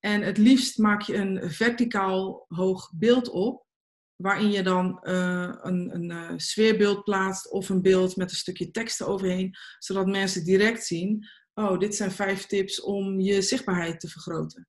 [0.00, 3.66] En het liefst maak je een verticaal hoog beeld op,
[4.16, 8.70] waarin je dan eh, een, een eh, sfeerbeeld plaatst of een beeld met een stukje
[8.70, 14.08] tekst eroverheen, zodat mensen direct zien, oh, dit zijn vijf tips om je zichtbaarheid te
[14.08, 14.68] vergroten.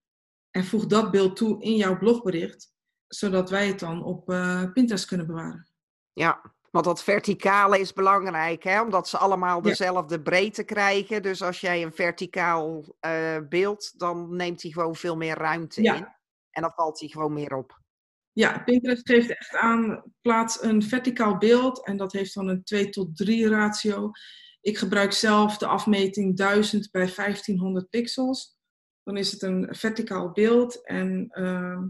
[0.52, 2.74] En voeg dat beeld toe in jouw blogbericht,
[3.08, 5.68] zodat wij het dan op eh, Pinterest kunnen bewaren.
[6.14, 6.60] ja.
[6.72, 8.82] Want dat verticale is belangrijk, hè?
[8.82, 9.62] omdat ze allemaal Ja.
[9.70, 11.22] dezelfde breedte krijgen.
[11.22, 15.96] Dus als jij een verticaal eh, beeld, dan neemt hij gewoon veel meer ruimte Ja.
[15.96, 16.08] in.
[16.52, 17.80] En dan valt hij gewoon meer op.
[18.32, 22.90] Ja, Pinterest geeft echt aan, plaats een verticaal beeld en dat heeft dan een 2
[22.90, 24.12] tot 3 ratio.
[24.62, 28.58] Ik gebruik zelf de afmeting 1000 bij 1500 pixels.
[29.04, 31.88] Dan is het een verticaal beeld en ehm,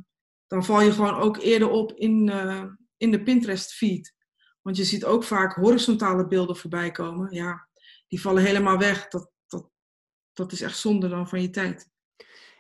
[0.47, 2.63] dan val je gewoon ook eerder op in, eh,
[2.97, 4.13] in de Pinterest feed.
[4.61, 7.33] Want je ziet ook vaak horizontale beelden voorbij komen.
[7.33, 7.67] Ja,
[8.07, 9.07] die vallen helemaal weg.
[9.07, 9.69] Dat, dat,
[10.33, 11.89] dat is echt zonde dan van je tijd.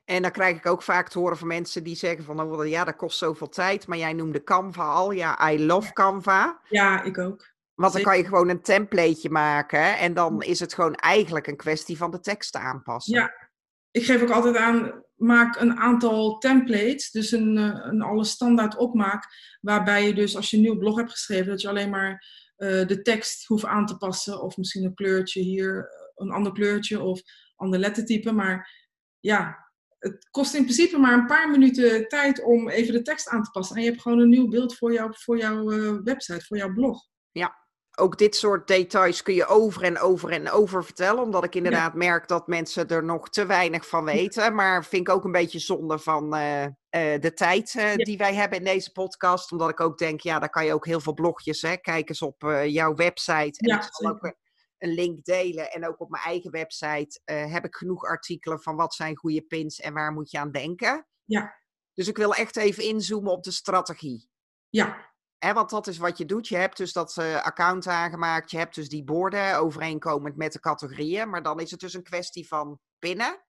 [0.05, 2.83] En dan krijg ik ook vaak te horen van mensen die zeggen van, oh, ja,
[2.83, 3.87] dat kost zoveel tijd.
[3.87, 5.11] Maar jij noemde Canva al.
[5.11, 6.61] Ja, I love Canva.
[6.69, 7.53] Ja, ik ook.
[7.73, 9.97] Want dan kan je gewoon een templateje maken.
[9.97, 13.13] En dan is het gewoon eigenlijk een kwestie van de tekst te aanpassen.
[13.13, 13.49] Ja,
[13.91, 18.77] ik geef ook altijd aan, maak een aantal templates, dus een, eh, een alle standaard
[18.77, 19.27] opmaak,
[19.61, 22.87] waarbij je dus als je een nieuw blog hebt geschreven, dat je alleen maar eh,
[22.87, 24.41] de tekst hoef aan te passen.
[24.41, 27.21] Of misschien een kleurtje hier, een ander kleurtje of
[27.55, 28.31] ander lettertype.
[28.31, 28.87] Maar
[29.19, 33.43] ja, het kost in principe maar een paar minuten tijd om even de tekst aan
[33.43, 33.75] te passen.
[33.75, 36.73] En je hebt gewoon een nieuw beeld voor, jou, voor jouw uh, website, voor jouw
[36.73, 37.07] blog.
[37.31, 37.60] Ja,
[38.01, 41.23] ook dit soort details kun je over en over en over vertellen.
[41.23, 44.55] Omdat ik inderdaad merk dat mensen er nog te weinig van weten.
[44.55, 46.71] Maar vind ik ook een beetje zonde van uh, uh,
[47.19, 49.51] de tijd uh, die wij hebben in deze podcast.
[49.51, 51.61] Omdat ik ook denk, ja, daar kan je ook heel veel blogjes.
[51.61, 51.77] Hè?
[51.77, 53.59] Kijk eens op jouw website.
[53.59, 54.33] En Ja, ik zal ook
[54.77, 55.71] een link delen.
[55.71, 59.79] En ook op mijn eigen website heb ik genoeg artikelen van wat zijn goede pins
[59.79, 61.07] en waar moet je aan denken.
[61.25, 61.59] Ja.
[61.93, 64.29] Dus ik wil echt even inzoomen op de strategie.
[64.69, 65.10] Ja,
[65.43, 66.47] Hè, want dat is wat je doet.
[66.47, 68.51] Je hebt dus dat eh, account aangemaakt.
[68.51, 71.29] Je hebt dus die borden overeenkomend met de categorieën.
[71.29, 73.43] Maar dan is het dus een kwestie van pinnen.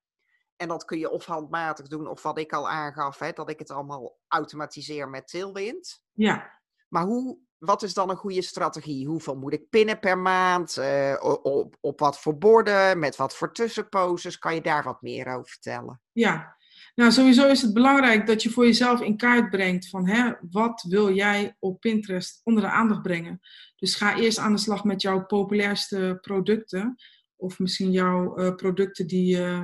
[0.57, 3.59] En dat kun je of handmatig doen, of wat ik al aangaf, hè, dat ik
[3.59, 6.03] het allemaal automatiseer met Tailwind.
[6.13, 6.61] ja.
[6.89, 9.07] Maar hoe, wat is dan een goede strategie?
[9.07, 10.77] Hoeveel moet ik pinnen per maand?
[10.77, 12.99] Eh, op, op wat voor borden?
[12.99, 14.39] Met wat voor tussenposes?
[14.39, 16.01] Kan je daar wat meer over vertellen?
[16.13, 16.57] Ja,
[16.95, 20.85] nou sowieso is het belangrijk dat je voor jezelf in kaart brengt van hè, wat
[20.89, 23.41] wil jij op Pinterest onder de aandacht brengen.
[23.77, 26.97] Dus ga eerst aan de slag met jouw populairste producten
[27.37, 29.63] of misschien jouw eh, producten die, eh,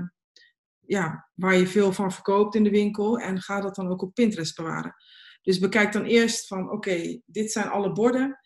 [0.86, 4.14] ja, waar je veel van verkoopt in de winkel en ga dat dan ook op
[4.14, 4.94] Pinterest bewaren.
[5.42, 8.38] Dus bekijk dan eerst van oké, dit zijn alle borden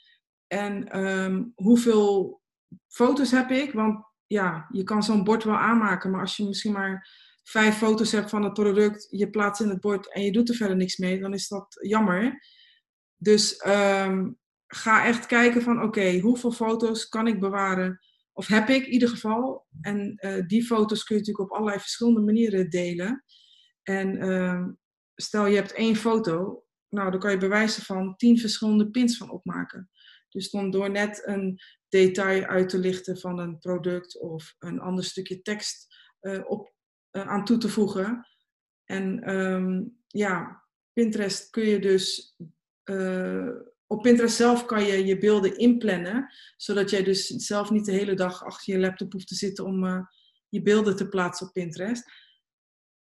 [0.47, 2.41] en ehm, hoeveel
[2.89, 3.73] foto's heb ik?
[3.73, 7.09] Want ja, je kan zo'n bord wel aanmaken, maar als je misschien maar
[7.43, 10.55] vijf foto's hebt van het product, je plaatst in het bord en je doet er
[10.55, 12.45] verder niks mee, dan is dat jammer.
[13.17, 14.31] Dus ehm,
[14.67, 18.01] ga echt kijken van oké, hoeveel foto's kan ik bewaren?
[18.33, 19.67] Of heb ik in ieder geval.
[19.81, 23.25] En eh, die foto's kun je natuurlijk op allerlei verschillende manieren delen.
[23.83, 24.71] En ehm,
[25.15, 29.31] stel je hebt één foto, nou dan kan je bewijzen van tien verschillende pins van
[29.31, 29.91] opmaken.
[30.29, 35.05] Dus dan door net een detail uit te lichten van een product of een ander
[35.05, 36.72] stukje tekst eh, op,
[37.13, 38.27] eh, aan toe te voegen.
[38.85, 42.37] En ehm, ja, Pinterest kun je dus.
[42.83, 43.49] eh,
[43.87, 48.15] op Pinterest zelf kan je je beelden inplannen, zodat jij dus zelf niet de hele
[48.15, 50.01] dag achter je laptop hoeft te zitten om eh,
[50.49, 52.11] je beelden te plaatsen op Pinterest.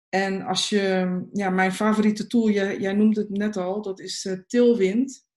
[0.10, 4.36] En als je, ja, mijn favoriete tool, jij, jij noemde het net al, dat is
[4.48, 5.28] Tailwind.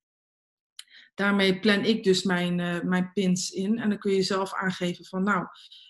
[1.15, 3.79] Daarmee plan ik dus mijn, eh, mijn pins in.
[3.79, 5.47] En dan kun je zelf aangeven van, nou,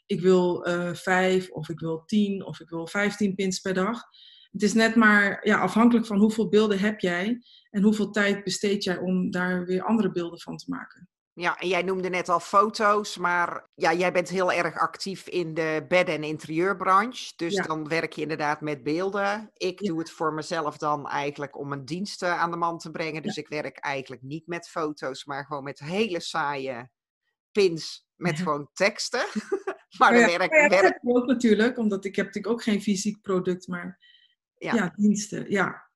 [0.06, 4.02] ik wil eh, vijf of ik wil tien of ik wil vijftien pins per dag.
[4.50, 8.85] Het is net maar ja, afhankelijk van hoeveel beelden heb jij en hoeveel tijd besteed
[8.85, 11.08] jij om daar weer andere beelden van te maken.
[11.35, 15.55] Ja, en jij noemde net al foto's, maar ja, jij bent heel erg actief in
[15.55, 17.33] de bed- en interieurbranche.
[17.37, 17.62] Dus Ja.
[17.62, 19.51] dan werk je inderdaad met beelden.
[19.57, 19.88] Ik Ja.
[19.88, 23.23] doe het voor mezelf dan eigenlijk om een dienst eh, aan de man te brengen.
[23.23, 26.90] Dus ik werk eigenlijk niet met foto's, maar gewoon met hele saaie
[27.53, 29.25] pins met gewoon teksten.
[29.99, 32.83] maar Nou dan werk, nou ja, werk, ook natuurlijk, omdat ik heb natuurlijk ook geen
[32.83, 33.99] fysiek product, maar
[34.55, 35.51] ja, diensten.
[35.51, 35.90] Ja,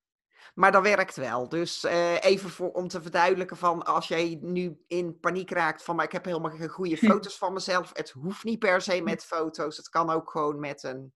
[0.56, 1.48] maar dat werkt wel.
[1.48, 5.96] Dus eh, even voor, om te verduidelijken van als jij nu in paniek raakt van
[5.96, 7.90] maar ik heb helemaal geen goede foto's van mezelf.
[7.92, 9.76] Het hoeft niet per se met foto's.
[9.76, 11.12] Het kan ook gewoon met een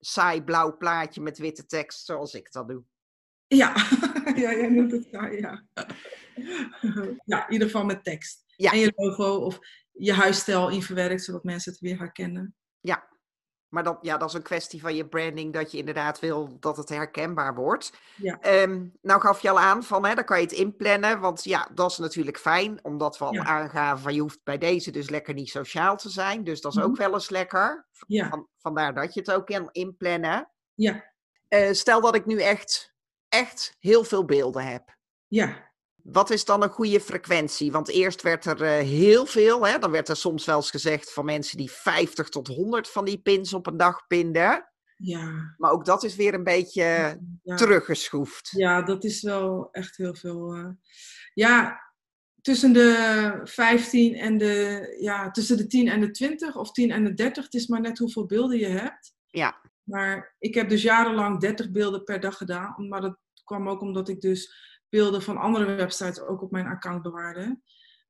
[0.00, 2.82] saai blauw plaatje met witte tekst zoals ik dat doe.
[3.46, 3.74] ja.
[4.42, 5.64] ja jij noemt het ja, ja.
[7.24, 8.44] ja, in ieder geval met tekst.
[8.56, 8.72] Ja.
[8.72, 9.58] En je logo of
[9.92, 12.54] je huisstijl in verwerkt, zodat mensen het weer herkennen.
[13.72, 16.76] Maar dat, ja, dat is een kwestie van je branding, dat je inderdaad wil dat
[16.76, 17.92] het herkenbaar wordt.
[18.16, 18.38] Ja.
[18.40, 21.68] Ehm, nou gaf je al aan van, hè, dan kan je het inplannen, want ja,
[21.74, 23.44] dat is natuurlijk fijn, omdat we al Ja.
[23.44, 26.44] aangaven van je hoeft bij deze dus lekker niet sociaal te zijn.
[26.44, 26.86] Dus dat is Mhm.
[26.88, 27.86] ook wel eens lekker.
[28.06, 28.28] Ja.
[28.28, 30.50] Van, vandaar dat je het ook kan inplannen.
[30.74, 31.10] Ja,
[31.48, 32.94] Eh, stel dat ik nu echt,
[33.28, 34.96] echt heel veel beelden heb.
[35.26, 35.71] ja,
[36.02, 37.72] Wat is dan een goede frequentie?
[37.72, 39.78] Want eerst werd er eh, heel veel, hè?
[39.78, 43.18] dan werd er soms wel eens gezegd van mensen die 50 tot 100 van die
[43.18, 44.68] pins op een dag pinden.
[44.96, 45.54] ja.
[45.56, 47.54] Maar ook dat is weer een beetje ja.
[47.56, 48.50] teruggeschroefd.
[48.56, 50.54] Ja, dat is wel echt heel veel.
[50.54, 50.68] eh.
[51.34, 51.80] Ja,
[52.40, 57.04] tussen de 15 en de, ja, tussen de 10 en de 20 of 10 en
[57.04, 57.44] de 30.
[57.44, 59.14] Het is maar net hoeveel beelden je hebt.
[59.26, 59.60] Ja.
[59.82, 62.88] Maar ik heb dus jarenlang 30 beelden per dag gedaan.
[62.88, 64.54] Maar dat kwam ook omdat ik dus
[64.92, 67.60] beelden van andere websites ook op mijn account bewaarde.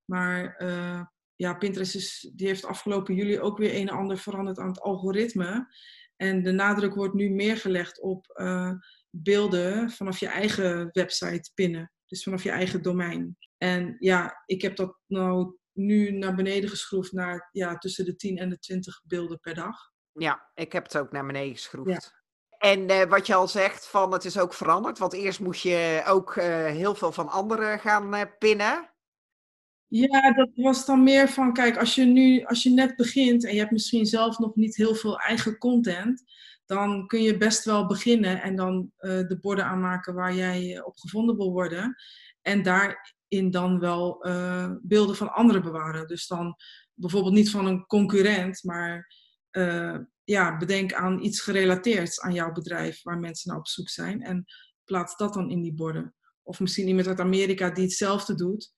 [0.04, 1.02] Maar eh,
[1.34, 4.80] ja, Pinterest is, die heeft afgelopen juli ook weer een en ander veranderd aan het
[4.80, 5.74] algoritme.
[6.16, 8.72] En de nadruk wordt nu meer gelegd op eh,
[9.10, 11.92] beelden vanaf je eigen website pinnen.
[12.06, 13.36] Dus vanaf je eigen domein.
[13.58, 18.38] En ja, ik heb dat nou nu naar beneden geschroefd naar ja, tussen de 10
[18.38, 19.90] en de 20 beelden per dag.
[20.12, 22.21] Ja, ik heb het ook naar beneden geschroefd.
[22.62, 24.98] En eh, wat je al zegt, van het is ook veranderd.
[24.98, 28.90] Want eerst moest je ook eh, heel veel van anderen gaan eh, pinnen.
[29.86, 33.52] Ja, dat was dan meer van, kijk, als je nu, als je net begint en
[33.52, 36.22] je hebt misschien zelf nog niet heel veel eigen content,
[36.66, 41.36] dan kun je best wel beginnen en dan de borden aanmaken waar jij op gevonden
[41.36, 41.94] wil worden.
[42.42, 44.26] En daarin dan wel
[44.82, 46.06] beelden van anderen bewaren.
[46.06, 46.56] Dus dan
[46.94, 49.06] bijvoorbeeld niet van een concurrent, maar
[50.32, 54.22] ja, bedenk aan iets gerelateerd aan jouw bedrijf waar mensen naar op zoek zijn.
[54.22, 54.44] En
[54.84, 56.14] plaats dat dan in die borden.
[56.42, 58.72] Of misschien iemand uit Amerika die hetzelfde doet,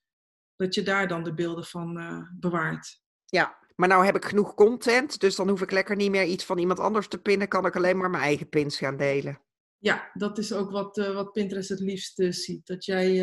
[0.55, 3.01] dat je daar dan de beelden van uh, bewaart.
[3.25, 6.45] Ja, maar nou heb ik genoeg content, dus dan hoef ik lekker niet meer iets
[6.45, 7.47] van iemand anders te pinnen.
[7.47, 9.41] Kan ik alleen maar mijn eigen pins gaan delen.
[9.77, 12.65] Ja, dat is ook wat, uh, wat Pinterest het liefst uh, ziet.
[12.67, 13.13] Dat jij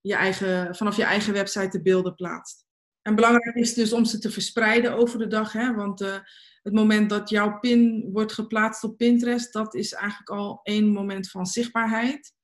[0.00, 2.67] je eigen, vanaf je eigen website de beelden plaatst.
[3.08, 5.52] En belangrijk is dus om ze te verspreiden over de dag.
[5.52, 5.74] Hè?
[5.74, 6.00] Want
[6.62, 11.30] het moment dat jouw pin wordt geplaatst op Pinterest, dat is eigenlijk al één moment
[11.30, 12.34] van zichtbaarheid.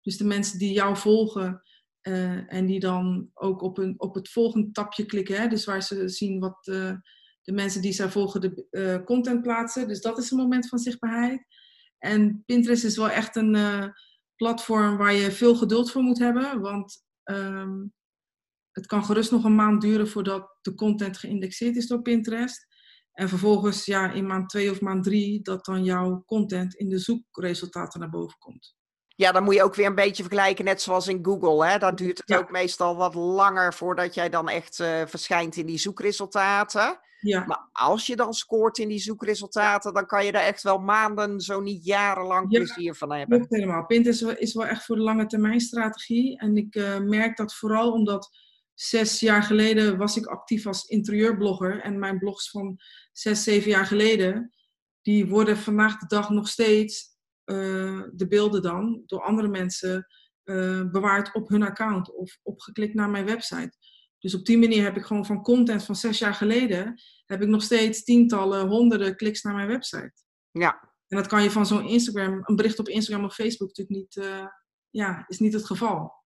[0.00, 1.62] Dus de mensen die jou volgen
[2.02, 5.82] uh, en die dan ook op, een, op het volgende tapje klikken, hè, dus waar
[5.82, 6.92] ze zien wat uh,
[7.42, 9.88] de mensen die zij volgen de content plaatsen.
[9.88, 11.46] Dus dat is een moment van zichtbaarheid.
[11.98, 13.56] En Pinterest is wel echt een
[14.36, 17.92] platform waar je veel geduld voor moet hebben, want um,
[18.72, 22.66] het kan gerust nog een maand duren voordat de content geïndexeerd is door Pinterest.
[23.12, 26.98] En vervolgens ja, in maand 2 of maand 3 dat dan jouw content in de
[26.98, 28.74] zoekresultaten naar boven komt.
[29.16, 31.66] Ja, dan moet je ook weer een beetje vergelijken, net zoals in Google.
[31.66, 31.78] Hè?
[31.78, 32.38] Dan duurt het ja.
[32.38, 37.00] ook meestal wat langer voordat jij dan echt uh, verschijnt in die zoekresultaten.
[37.20, 37.44] Ja.
[37.46, 41.40] Maar als je dan scoort in die zoekresultaten, dan kan je daar echt wel maanden,
[41.40, 43.38] zo niet jarenlang ja, plezier van hebben.
[43.38, 43.86] Klopt helemaal.
[43.86, 46.38] Pinterest is wel echt voor de lange termijn strategie.
[46.38, 48.30] En ik uh, merk dat vooral omdat
[48.82, 51.80] zes jaar geleden was ik actief als interieurblogger.
[51.80, 52.78] En mijn blogs van
[53.12, 54.54] zes, zeven jaar geleden,
[55.02, 60.06] die worden vandaag de dag nog steeds uh, de beelden dan door andere mensen
[60.44, 63.72] uh, bewaard op hun account of opgeklikt naar mijn website.
[64.18, 67.48] Dus op die manier heb ik gewoon van content van zes jaar geleden, heb ik
[67.48, 70.12] nog steeds tientallen, honderden kliks naar mijn website.
[70.50, 70.90] Ja.
[71.08, 74.16] En dat kan je van zo'n Instagram, een bericht op Instagram of Facebook natuurlijk niet,
[74.16, 74.46] uh,
[74.90, 76.21] ja, is niet het geval.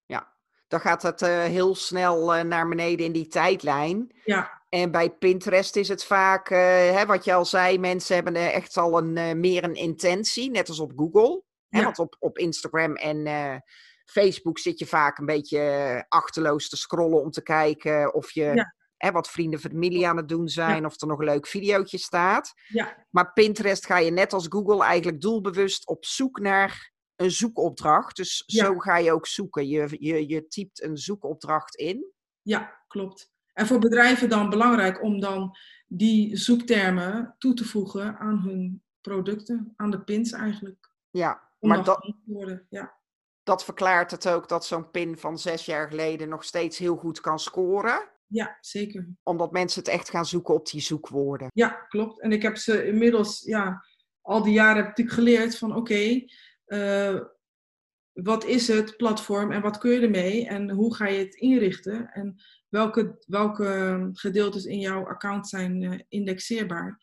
[0.69, 4.13] Dan gaat het heel snel naar beneden in die tijdlijn.
[4.25, 4.63] Ja.
[4.69, 8.77] En bij Pinterest is het vaak, uh, hè, wat je al zei, mensen hebben echt
[8.77, 11.43] al een, meer een intentie, net als op Google.
[11.69, 11.85] Hè, Ja.
[11.85, 13.63] Want op, op Instagram en
[14.05, 18.75] Facebook zit je vaak een beetje achterloos te scrollen om te kijken of je Ja.
[18.97, 22.53] hè, wat vrienden, familie aan het doen zijn, of er nog een leuk videootje staat.
[22.67, 23.07] Ja.
[23.11, 28.17] Maar Pinterest ga je net als Google eigenlijk doelbewust op zoek naar een zoekopdracht.
[28.17, 28.65] Dus Ja.
[28.65, 29.69] zo ga je ook zoeken.
[29.69, 32.13] Je, je, je typt een zoekopdracht in.
[32.43, 33.33] Ja, klopt.
[33.53, 39.73] En voor bedrijven dan belangrijk om dan die zoektermen toe te voegen aan hun producten,
[39.77, 40.91] aan de pins eigenlijk.
[41.11, 42.67] Ja, Om maar dat, worden.
[42.71, 42.95] Ja.
[43.43, 47.21] dat verklaart het ook dat zo'n pin van zes jaar geleden nog steeds heel goed
[47.21, 48.11] kan scoren.
[48.27, 49.09] ja, zeker.
[49.23, 51.49] Omdat mensen het echt gaan zoeken op die zoekwoorden.
[51.55, 52.21] Ja, klopt.
[52.21, 53.85] En ik heb ze inmiddels, ja,
[54.21, 56.25] al die jaren heb ik geleerd van oké,
[56.67, 57.21] eh,
[58.13, 62.13] wat is het platform en wat kun je ermee en hoe ga je het inrichten
[62.13, 62.37] en
[62.69, 67.01] welke, welke gedeeltes in jouw account zijn eh, indexeerbaar.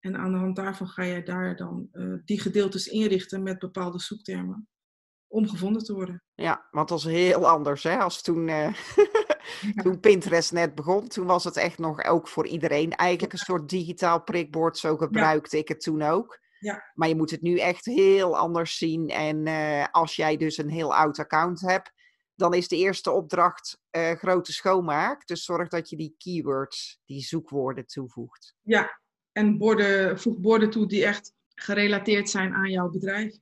[0.00, 4.00] En aan de hand daarvan ga je daar dan eh, die gedeeltes inrichten met bepaalde
[4.00, 4.68] zoektermen
[5.26, 6.22] om gevonden te worden.
[6.34, 8.50] Ja, want dat is heel anders hè, als toen,
[9.82, 11.08] toen Pinterest net begon.
[11.08, 14.78] Toen was het echt nog ook voor iedereen eigenlijk een soort digitaal prikbord.
[14.78, 16.44] Zo gebruikte ik het toen ook.
[16.58, 16.90] Ja.
[16.94, 19.08] Maar je moet het nu echt heel anders zien.
[19.08, 21.92] En eh, als jij dus een heel oud account hebt,
[22.34, 25.26] dan is de eerste opdracht eh, grote schoonmaak.
[25.26, 28.54] Dus zorg dat je die keywords, die zoekwoorden toevoegt.
[28.62, 29.00] Ja,
[29.32, 33.36] en borden, voeg borden toe die echt gerelateerd zijn aan jouw bedrijf.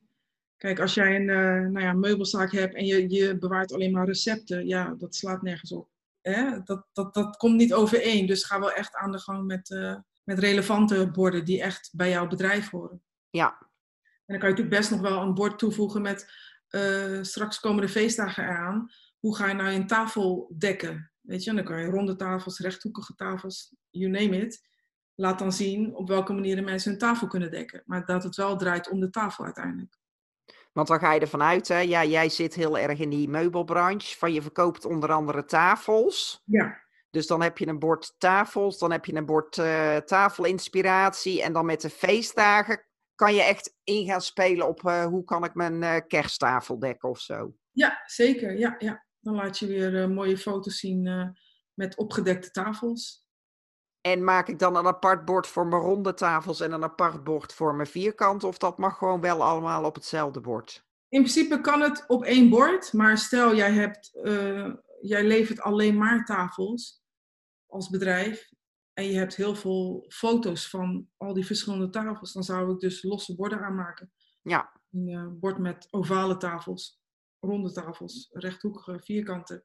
[0.56, 4.06] Kijk, als jij een uh, nou ja, meubelzaak hebt en je, je bewaart alleen maar
[4.06, 5.88] recepten, ja, dat slaat nergens op.
[6.20, 6.62] Hè?
[6.62, 8.26] Dat, dat, dat komt niet overeen.
[8.26, 12.10] Dus ga wel echt aan de gang met, uh, met relevante borden die echt bij
[12.10, 13.02] jouw bedrijf horen.
[13.30, 13.58] Ja.
[14.26, 16.32] En dan kan je natuurlijk best nog wel een bord toevoegen met
[16.70, 18.90] uh, straks komen de feestdagen eraan.
[19.18, 21.12] Hoe ga je nou een tafel dekken?
[21.20, 24.68] Weet je, en dan kan je ronde tafels, rechthoekige tafels, you name it.
[25.14, 27.82] Laat dan zien op welke manieren mensen hun tafel kunnen dekken.
[27.86, 29.98] Maar dat het wel draait om de tafel uiteindelijk.
[30.72, 31.78] Want dan ga je ervan uit, hè?
[31.78, 34.18] Ja, jij zit heel erg in die meubelbranche.
[34.18, 36.42] Van je verkoopt onder andere tafels.
[36.44, 36.83] Ja.
[37.14, 41.42] Dus dan heb je een bord tafels, dan heb je een bord uh, tafelinspiratie.
[41.42, 45.44] En dan met de feestdagen kan je echt in gaan spelen op uh, hoe kan
[45.44, 47.54] ik mijn uh, kersttafel dekken of zo.
[47.70, 48.58] Ja, zeker.
[48.58, 49.06] Ja, ja.
[49.20, 51.34] Dan laat je weer mooie foto's zien
[51.74, 53.26] met opgedekte tafels.
[54.00, 57.52] En maak ik dan een apart bord voor mijn ronde tafels en een apart bord
[57.52, 58.44] voor mijn vierkant?
[58.44, 60.86] Of dat mag gewoon wel allemaal op hetzelfde bord?
[61.08, 64.10] In principe kan het op één bord, maar stel jij, hebt,
[65.00, 67.03] jij levert alleen maar tafels,
[67.66, 68.52] als bedrijf
[68.92, 73.02] en je hebt heel veel foto's van al die verschillende tafels, dan zou ik dus
[73.02, 74.12] losse borden aanmaken.
[74.42, 74.80] Ja.
[74.90, 77.00] Een uh, bord met ovale tafels,
[77.40, 79.64] ronde tafels, rechthoekige, vierkante.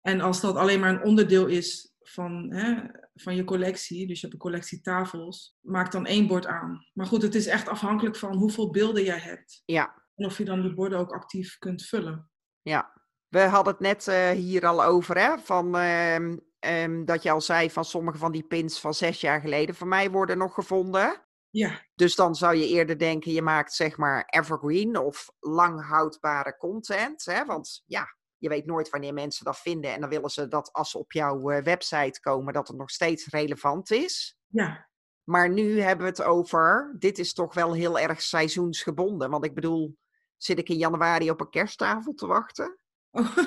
[0.00, 2.82] En als dat alleen maar een onderdeel is van, hè,
[3.14, 6.86] van je collectie, dus je hebt een collectie tafels, maak dan één bord aan.
[6.92, 9.62] Maar goed, het is echt afhankelijk van hoeveel beelden jij hebt.
[9.64, 10.02] Ja.
[10.14, 12.30] En of je dan de borden ook actief kunt vullen.
[12.62, 13.03] Ja.
[13.34, 17.40] We hadden het net uh, hier al over, hè, van uh, um, dat je al
[17.40, 21.22] zei van sommige van die pins van zes jaar geleden van mij worden nog gevonden.
[21.50, 21.80] Ja.
[21.94, 27.24] Dus dan zou je eerder denken, je maakt zeg maar evergreen of lang houdbare content.
[27.24, 27.44] Hè?
[27.44, 29.92] Want ja, je weet nooit wanneer mensen dat vinden.
[29.92, 32.90] En dan willen ze dat als ze op jouw uh, website komen, dat het nog
[32.90, 34.38] steeds relevant is.
[34.46, 34.88] Ja.
[35.24, 39.30] Maar nu hebben we het over, dit is toch wel heel erg seizoensgebonden.
[39.30, 39.96] Want ik bedoel,
[40.36, 42.78] zit ik in januari op een kersttafel te wachten?
[43.14, 43.36] Oh.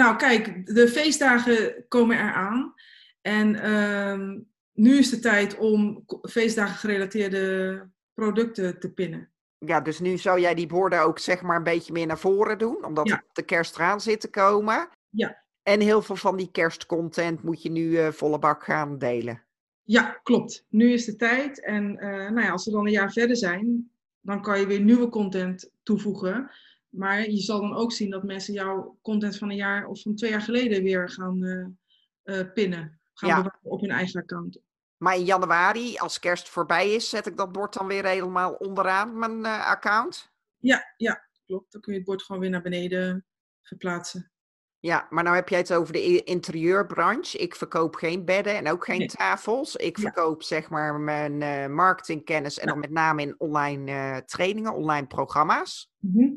[0.00, 2.74] nou, kijk, de feestdagen komen eraan.
[3.20, 4.38] En uh,
[4.72, 9.32] nu is de tijd om feestdagen gerelateerde producten te pinnen.
[9.58, 12.58] Ja, dus nu zou jij die borden ook zeg maar een beetje meer naar voren
[12.58, 13.22] doen, omdat ja.
[13.32, 14.88] de kerst eraan zit te komen.
[15.10, 15.42] Ja.
[15.62, 19.42] En heel veel van die kerstcontent moet je nu uh, volle bak gaan delen.
[19.82, 20.66] Ja, klopt.
[20.68, 21.64] Nu is de tijd.
[21.64, 23.90] En uh, nou ja, als we dan een jaar verder zijn,
[24.20, 26.50] dan kan je weer nieuwe content toevoegen.
[26.96, 30.14] Maar je zal dan ook zien dat mensen jouw content van een jaar of van
[30.14, 31.42] twee jaar geleden weer gaan
[32.24, 33.00] uh, pinnen.
[33.14, 33.36] Gaan Ja.
[33.36, 34.58] bewaren op hun eigen account.
[34.96, 39.18] Maar in januari, als kerst voorbij is, zet ik dat bord dan weer helemaal onderaan
[39.18, 40.32] mijn eh, account.
[40.58, 41.72] Ja, ja, klopt.
[41.72, 43.24] Dan kun je het bord gewoon weer naar beneden
[43.62, 44.30] verplaatsen.
[44.78, 47.38] Ja, maar nou heb jij het over de interieurbranche.
[47.38, 49.08] Ik verkoop geen bedden en ook geen Nee.
[49.08, 49.76] tafels.
[49.76, 50.02] Ik Ja.
[50.02, 52.70] verkoop zeg maar mijn eh, marketingkennis en Ja.
[52.72, 55.90] dan met name in online eh, trainingen, online programma's.
[55.98, 56.32] Mhm.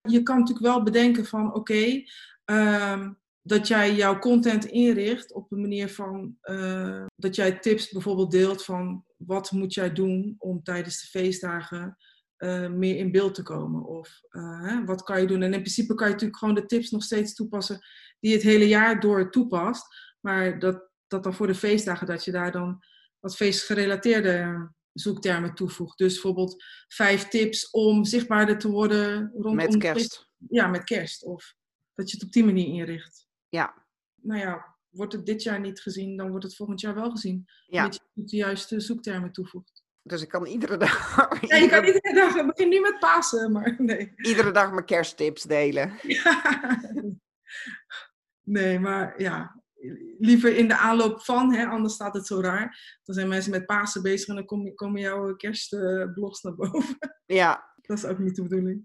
[0.00, 2.02] Je kan natuurlijk wel bedenken van oké,
[2.44, 8.30] ehm, dat jij jouw content inricht op een manier van eh, dat jij tips bijvoorbeeld
[8.30, 11.96] deelt van wat moet jij doen om tijdens de feestdagen
[12.36, 13.84] eh, meer in beeld te komen.
[13.84, 15.42] Of eh, hè, wat kan je doen?
[15.42, 17.78] En in principe kan je natuurlijk gewoon de tips nog steeds toepassen
[18.20, 19.86] die je het hele jaar door toepast.
[20.20, 22.84] Maar dat, dat dan voor de feestdagen, dat je daar dan
[23.20, 24.68] wat feestgerelateerde
[24.98, 25.98] zoektermen toevoegt.
[25.98, 30.30] Dus bijvoorbeeld vijf tips om zichtbaarder te worden rondom Met kerst.
[30.48, 31.24] ja, met kerst.
[31.24, 31.54] Of
[31.94, 33.26] dat je het op die manier inricht.
[33.48, 33.84] Ja,
[34.14, 37.44] Nou ja, wordt het dit jaar niet gezien, dan wordt het volgend jaar wel gezien.
[37.66, 37.82] ja.
[37.82, 39.86] Dat je de juiste zoektermen toevoegt.
[40.02, 43.52] Dus ik kan iedere dag, Ja, je kan iedere, dag, we beginnen nu met Pasen,
[43.52, 44.12] maar nee.
[44.16, 45.92] iedere dag mijn kersttips delen.
[48.42, 49.57] Nee, maar ja,
[50.18, 52.98] liever in de aanloop van, hè, anders staat het zo raar.
[53.04, 56.98] Dan zijn mensen met Pasen bezig en dan kom- komen jouw kerstblogs naar boven.
[57.26, 58.82] Ja, Dat is ook niet de bedoeling.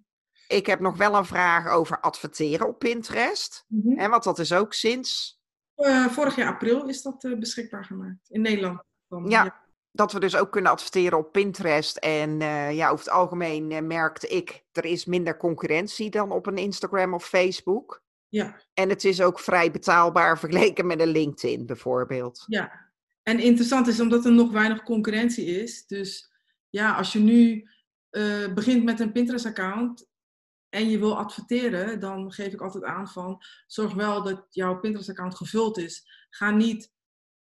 [0.48, 3.66] ik heb nog wel een vraag over adverteren op Pinterest.
[3.96, 5.41] Hè, want dat is ook sinds
[5.76, 8.30] Eh, vorig jaar april is dat eh, beschikbaar gemaakt.
[8.30, 8.84] In Nederland.
[9.08, 9.62] Dan, Ja.
[9.91, 11.98] dat we dus ook kunnen adverteren op Pinterest.
[11.98, 16.58] En eh, ja, over het algemeen merkte ik, er is minder concurrentie dan op een
[16.58, 18.02] Instagram of Facebook.
[18.34, 22.43] Ja, En het is ook vrij betaalbaar vergeleken met een LinkedIn bijvoorbeeld.
[22.47, 22.91] ja.
[23.23, 25.88] En interessant is omdat er nog weinig concurrentie is.
[25.88, 26.31] Dus
[26.69, 27.69] ja, als je nu
[28.09, 30.09] eh, begint met een Pinterest-account
[30.69, 35.36] en je wil adverteren, dan geef ik altijd aan van zorg wel dat jouw Pinterest-account
[35.36, 36.27] gevuld is.
[36.29, 36.91] Ga niet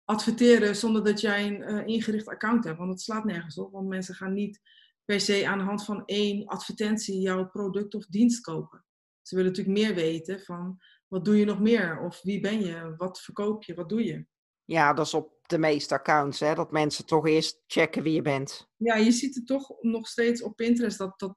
[0.05, 3.73] adverteren zonder dat jij een eh, ingericht account hebt, want het slaat nergens op.
[3.73, 4.61] Want mensen gaan niet
[5.05, 8.85] per se aan de hand van één advertentie jouw product of dienst kopen.
[9.27, 12.01] Ze willen natuurlijk meer weten van wat doe je nog meer?
[12.01, 12.95] Of wie ben je?
[12.97, 13.75] Wat verkoop je?
[13.75, 14.27] Wat doe je?
[14.65, 18.23] Ja, dat is op de meeste accounts, hè, dat mensen toch eerst checken wie je
[18.23, 18.69] bent.
[18.77, 21.37] Ja, je ziet het toch nog steeds op Pinterest dat, dat,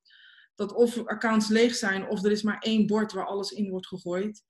[0.55, 3.87] dat of accounts leeg zijn of er is maar één bord waar alles in wordt
[3.87, 4.43] gegooid.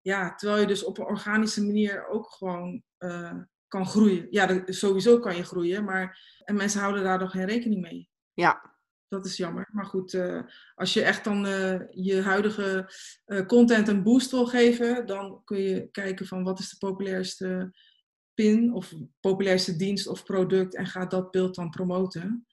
[0.00, 3.38] Ja, terwijl je dus op een organische manier ook gewoon eh,
[3.68, 4.26] kan groeien.
[4.30, 8.08] Ja, sowieso kan je groeien, maar en mensen houden daar nog geen rekening mee.
[8.32, 8.73] Ja,
[9.14, 9.68] Dat is jammer.
[9.72, 10.40] Maar goed, eh,
[10.74, 12.92] als je echt dan eh, je huidige
[13.24, 17.74] eh, content een boost wil geven, dan kun je kijken van wat is de populairste
[18.34, 22.46] pin of populairste dienst of product en ga dat beeld dan promoten.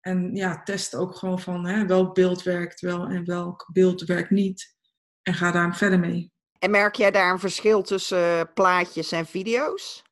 [0.00, 4.30] En ja, test ook gewoon van hè, welk beeld werkt wel en welk beeld werkt
[4.30, 4.76] niet.
[5.22, 6.32] En ga daar verder mee.
[6.58, 10.02] en merk jij daar een verschil tussen plaatjes en video's?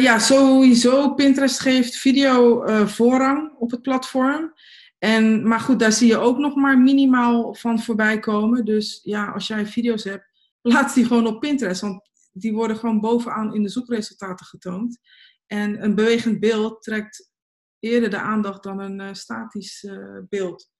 [0.00, 1.14] Ja, sowieso.
[1.14, 4.54] Pinterest geeft video voorrang op het platform.
[4.98, 8.64] En, maar goed, daar zie je ook nog maar minimaal van voorbij komen.
[8.64, 10.24] Dus ja, als jij video's hebt,
[10.68, 11.80] plaats die gewoon op Pinterest.
[11.80, 14.98] Want die worden gewoon bovenaan in de zoekresultaten getoond.
[15.46, 17.30] En een bewegend beeld trekt
[17.78, 20.70] eerder de aandacht dan een eh, statisch eh, beeld.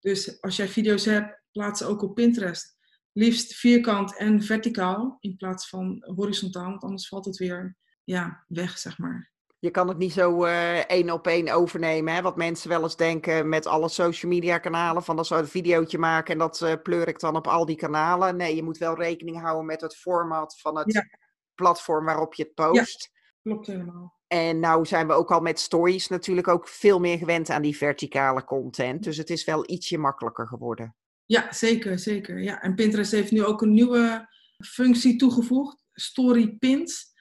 [0.00, 2.78] Dus als jij video's hebt, plaats ze ook op Pinterest.
[3.12, 8.78] liefst vierkant en verticaal in plaats van horizontaal, want anders valt het weer ja, weg,
[8.78, 9.32] zeg maar.
[9.60, 12.14] Je kan het niet zo uh, één op één overnemen.
[12.14, 12.22] Hè?
[12.22, 15.02] Wat mensen wel eens denken met alle social media kanalen.
[15.02, 17.76] Van dat zou een videootje maken en dat uh, pleur ik dan op al die
[17.76, 18.36] kanalen.
[18.36, 21.06] Nee, je moet wel rekening houden met het format van het ja.
[21.54, 23.10] platform waarop je het post.
[23.12, 24.18] Ja, klopt helemaal.
[24.26, 27.76] En nou zijn we ook al met stories natuurlijk ook veel meer gewend aan die
[27.76, 29.02] verticale content.
[29.02, 30.94] Dus het is wel ietsje makkelijker geworden.
[31.26, 32.42] Ja, zeker, zeker.
[32.42, 32.62] Ja.
[32.62, 34.28] En Pinterest heeft nu ook een nieuwe
[34.64, 35.84] functie toegevoegd.
[35.92, 37.12] Story pins.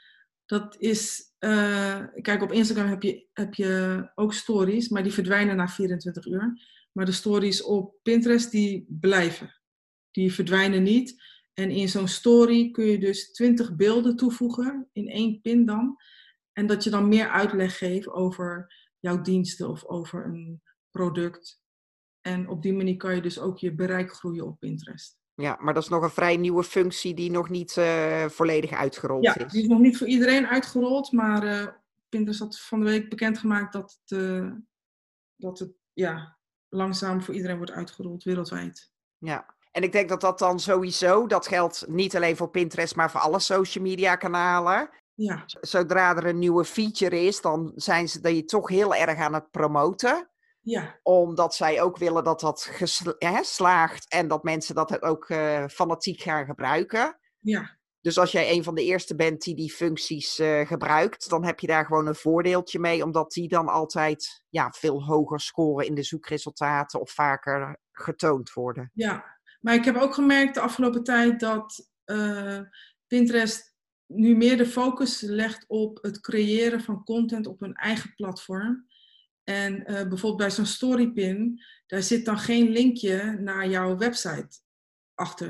[0.46, 5.56] Dat is, uh, kijk op Instagram heb je, heb je ook stories, maar die verdwijnen
[5.56, 6.62] na 24 uur.
[6.92, 9.56] Maar de stories op Pinterest die blijven.
[10.12, 11.24] Die verdwijnen niet.
[11.54, 15.96] En in zo'n story kun je dus 20 beelden toevoegen, in één pin dan.
[16.54, 20.62] En dat je dan meer uitleg geeft over jouw diensten of over een
[20.92, 21.62] product.
[22.22, 25.19] En op die manier kan je dus ook je bereik groeien op Pinterest.
[25.40, 29.24] Ja, maar dat is nog een vrij nieuwe functie die nog niet uh, volledig uitgerold
[29.24, 29.42] ja, is.
[29.42, 31.68] Ja, die is nog niet voor iedereen uitgerold, maar uh,
[32.10, 34.52] Pinterest had van de week bekendgemaakt dat het, uh,
[35.36, 36.38] dat het ja,
[36.70, 38.92] langzaam voor iedereen wordt uitgerold wereldwijd.
[39.18, 43.12] Ja, en ik denk dat dat dan sowieso, dat geldt niet alleen voor Pinterest, maar
[43.12, 44.90] voor alle social media kanalen.
[45.14, 45.44] Ja.
[45.46, 49.52] Zodra er een nieuwe feature is, dan zijn ze die toch heel erg aan het
[49.52, 50.29] promoten.
[50.62, 51.00] Ja.
[51.04, 52.72] Omdat zij ook willen dat dat
[53.42, 57.20] slaagt en dat mensen dat ook uh, fanatiek gaan gebruiken.
[57.40, 57.78] Ja.
[58.02, 61.60] Dus als jij een van de eerste bent die die functies uh, gebruikt, dan heb
[61.60, 65.96] je daar gewoon een voordeeltje mee, omdat die dan altijd ja, veel hoger scoren in
[65.96, 68.92] de zoekresultaten of vaker getoond worden.
[68.94, 72.60] Ja, maar ik heb ook gemerkt de afgelopen tijd dat uh,
[73.08, 78.88] Pinterest nu meer de focus legt op het creëren van content op hun eigen platform.
[79.50, 84.60] En uh, bijvoorbeeld bij zo'n storypin, daar zit dan geen linkje naar jouw website
[85.14, 85.50] achter.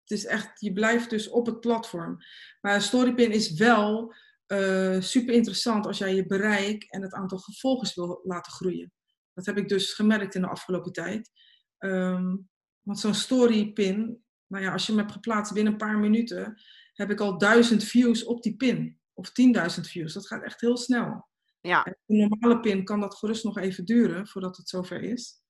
[0.00, 2.18] Het is echt, je blijft dus op het platform.
[2.60, 4.14] Maar storypin is wel
[4.46, 8.92] uh, super interessant als jij je bereik en het aantal volgers wil laten groeien.
[9.32, 11.30] Dat heb ik dus gemerkt in de afgelopen tijd.
[11.78, 12.48] Um,
[12.80, 16.62] want zo'n storypin, nou ja, als je hem hebt geplaatst binnen een paar minuten,
[16.92, 19.00] heb ik al duizend views op die pin.
[19.12, 20.12] Of 10.000 views.
[20.12, 21.28] Dat gaat echt heel snel.
[21.66, 21.86] Ja.
[22.06, 25.40] Een normale pin kan dat gerust nog even duren voordat het zover is.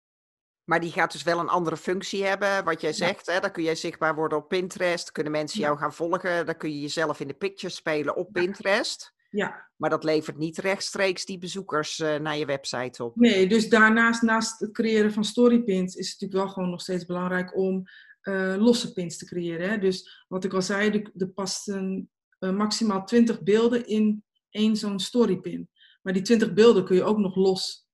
[0.64, 3.26] Maar die gaat dus wel een andere functie hebben, wat jij zegt.
[3.26, 3.32] Ja.
[3.32, 3.40] Hè?
[3.40, 5.12] Dan kun jij zichtbaar worden op Pinterest.
[5.12, 6.46] Kunnen mensen jou gaan volgen.
[6.46, 9.14] Dan kun je jezelf in de picture spelen op Pinterest.
[9.30, 9.68] Ja.
[9.76, 13.16] Maar dat levert niet rechtstreeks die bezoekers uh, naar je website op.
[13.16, 17.04] Nee, dus daarnaast, naast het creëren van storypins, is het natuurlijk wel gewoon nog steeds
[17.04, 17.84] belangrijk om
[18.22, 19.70] uh, losse pins te creëren.
[19.70, 19.78] Hè?
[19.78, 22.10] Dus wat ik al zei, er passen
[22.40, 25.68] uh, maximaal 20 beelden in één zo'n storypin.
[26.06, 27.88] Maar die 20 beelden kun je ook nog los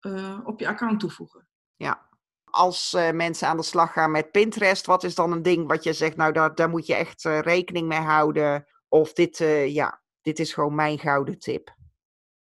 [0.00, 1.48] uh, op je account toevoegen.
[1.76, 2.08] Ja.
[2.44, 5.84] Als uh, mensen aan de slag gaan met Pinterest, wat is dan een ding wat
[5.84, 8.66] je zegt, nou daar, daar moet je echt uh, rekening mee houden?
[8.88, 9.38] Of dit,
[9.68, 11.76] ja, dit is gewoon mijn gouden tip?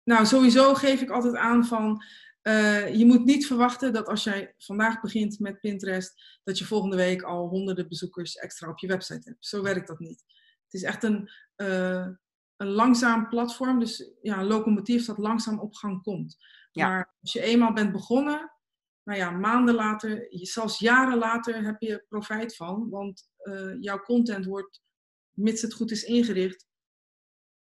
[0.03, 2.03] Nou, sowieso geef ik altijd aan van,
[2.91, 7.21] je moet niet verwachten dat als jij vandaag begint met Pinterest, dat je volgende week
[7.21, 9.45] al honderden bezoekers extra op je website hebt.
[9.45, 10.23] Zo werkt dat niet.
[10.63, 11.29] Het is echt een,
[12.57, 16.37] een langzaam platform, dus ja, een locomotief dat langzaam op gang komt.
[16.71, 16.87] Ja.
[16.87, 18.51] Maar als je eenmaal bent begonnen,
[19.03, 24.45] nou ja, maanden later, zelfs jaren later heb je profijt van, want uh, jouw content
[24.45, 24.81] wordt,
[25.31, 26.65] mits het goed is ingericht,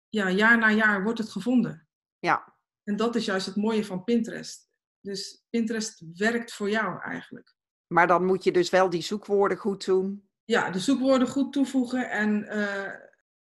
[0.10, 1.88] ja, jaar na jaar wordt het gevonden.
[2.20, 2.56] Ja.
[2.84, 4.70] En dat is juist het mooie van Pinterest.
[5.00, 7.56] Dus Pinterest werkt voor jou eigenlijk.
[7.88, 10.30] Maar dan moet je dus wel die zoekwoorden goed doen.
[10.46, 12.94] Ja, de zoekwoorden goed toevoegen en uh,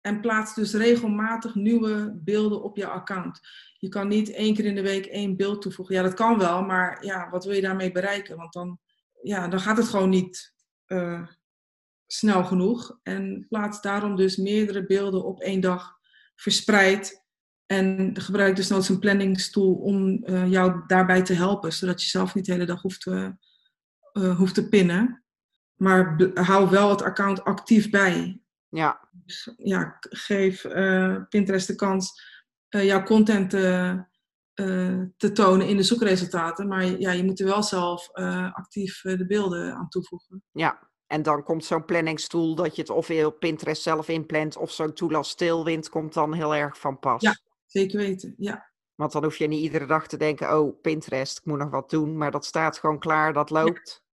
[0.06, 3.40] en plaats dus regelmatig nieuwe beelden op je account.
[3.78, 5.94] Je kan niet één keer in de week één beeld toevoegen.
[5.94, 8.36] Ja, dat kan wel, maar ja, wat wil je daarmee bereiken?
[8.36, 8.78] Want dan,
[9.22, 10.54] ja, dan gaat het gewoon niet
[10.86, 11.26] uh,
[12.06, 12.98] snel genoeg.
[13.02, 15.98] En plaats daarom dus meerdere beelden op één dag
[16.34, 17.24] verspreid.
[17.66, 21.72] En gebruik dus noods een planningstool om uh, jou daarbij te helpen.
[21.72, 23.36] Zodat je zelf niet de hele dag hoeft te,
[24.12, 25.24] uh, hoeft te pinnen.
[25.76, 28.40] Maar hou wel het account actief bij.
[28.68, 29.08] Ja.
[29.10, 32.22] Dus, ja, geef uh, Pinterest de kans
[32.70, 34.04] uh, jouw content te,
[34.54, 36.68] uh, te tonen in de zoekresultaten.
[36.68, 38.10] Maar ja, je moet er wel zelf
[38.52, 40.42] actief de beelden aan toevoegen.
[40.52, 44.70] Ja, en dan komt zo'n planningstool dat je het of op Pinterest zelf inplant of
[44.70, 47.22] zo'n tool als Tailwind komt dan heel erg van pas.
[47.22, 47.36] Ja,
[47.66, 48.74] zeker weten, ja.
[48.94, 51.90] Want dan hoef je niet iedere dag te denken, oh Pinterest, ik moet nog wat
[51.90, 52.16] doen.
[52.16, 54.04] Maar dat staat gewoon klaar, dat loopt.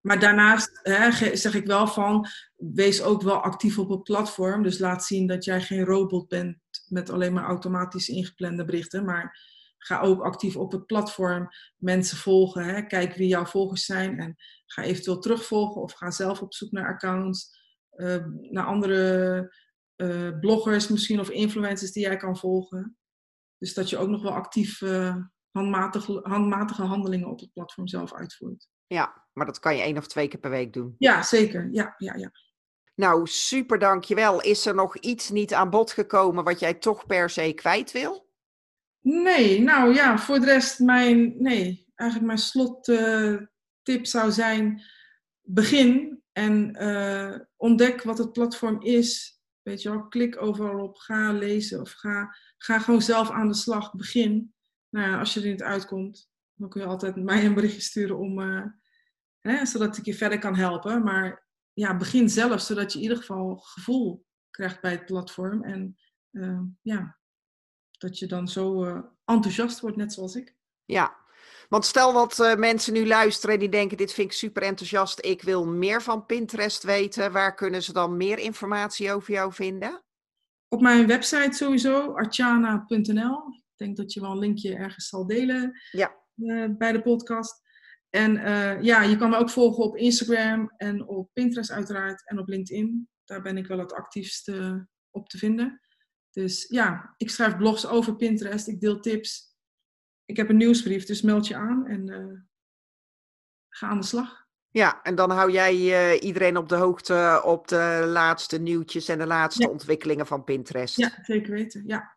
[0.00, 2.26] Maar daarnaast hè, zeg ik wel van,
[2.56, 4.62] wees ook wel actief op het platform.
[4.62, 9.04] Dus laat zien dat jij geen robot bent met alleen maar automatisch ingeplande berichten.
[9.04, 9.38] Maar
[9.78, 12.64] ga ook actief op het platform mensen volgen.
[12.64, 12.86] Hè.
[12.86, 14.36] Kijk wie jouw volgers zijn en
[14.66, 17.58] ga eventueel terugvolgen of ga zelf op zoek naar accounts,
[17.96, 19.54] uh, naar andere
[19.96, 22.96] uh, bloggers misschien of influencers die jij kan volgen.
[23.58, 25.16] Dus dat je ook nog wel actief uh,
[25.50, 28.68] handmatige, handmatige handelingen op het platform zelf uitvoert.
[28.94, 30.94] Ja, maar dat kan je één of twee keer per week doen.
[30.98, 31.68] Ja, zeker.
[31.72, 32.30] Ja, ja, ja.
[32.94, 34.40] Nou, super dankjewel.
[34.40, 38.28] Is er nog iets niet aan bod gekomen wat jij toch per se kwijt wil?
[39.00, 44.82] Nee, nou ja, voor de rest mijn, nee, eigenlijk mijn slottip zou zijn,
[45.40, 49.38] begin en uh, ontdek wat het platform is.
[49.62, 53.54] Weet je wel, klik overal op, ga lezen of ga, ga gewoon zelf aan de
[53.54, 54.54] slag, begin.
[54.88, 58.18] Nou ja, als je er niet uitkomt, dan kun je altijd mij een berichtje sturen
[58.18, 58.64] om, uh,
[59.40, 61.02] hè, zodat ik je verder kan helpen.
[61.02, 65.62] Maar ja, begin zelf, zodat je in ieder geval gevoel krijgt bij het platform.
[65.62, 65.96] En
[66.30, 67.18] uh, ja,
[67.98, 70.54] dat je dan zo uh, enthousiast wordt, net zoals ik.
[70.84, 71.16] Ja,
[71.68, 75.42] want stel dat uh, mensen nu luisteren die denken: dit vind ik super enthousiast, ik
[75.42, 77.32] wil meer van Pinterest weten.
[77.32, 80.02] Waar kunnen ze dan meer informatie over jou vinden?
[80.68, 83.48] Op mijn website sowieso, archana.nl.
[83.48, 86.16] Ik denk dat je wel een linkje ergens zal delen ja.
[86.68, 87.62] bij de podcast.
[88.10, 88.32] En
[88.82, 93.08] ja, je kan me ook volgen op Instagram en op Pinterest uiteraard en op LinkedIn.
[93.24, 94.52] Daar ben ik wel het actiefst
[95.10, 95.80] op te vinden.
[96.30, 99.54] Dus ja, ik schrijf blogs over Pinterest, ik deel tips.
[100.24, 102.38] Ik heb een nieuwsbrief, dus meld je aan en uh,
[103.68, 104.48] ga aan de slag.
[104.68, 109.18] Ja, en dan hou jij uh, iedereen op de hoogte op de laatste nieuwtjes en
[109.18, 109.68] de laatste Ja.
[109.68, 110.96] ontwikkelingen van Pinterest.
[110.96, 111.82] Ja, zeker weten.
[111.86, 112.16] Ja,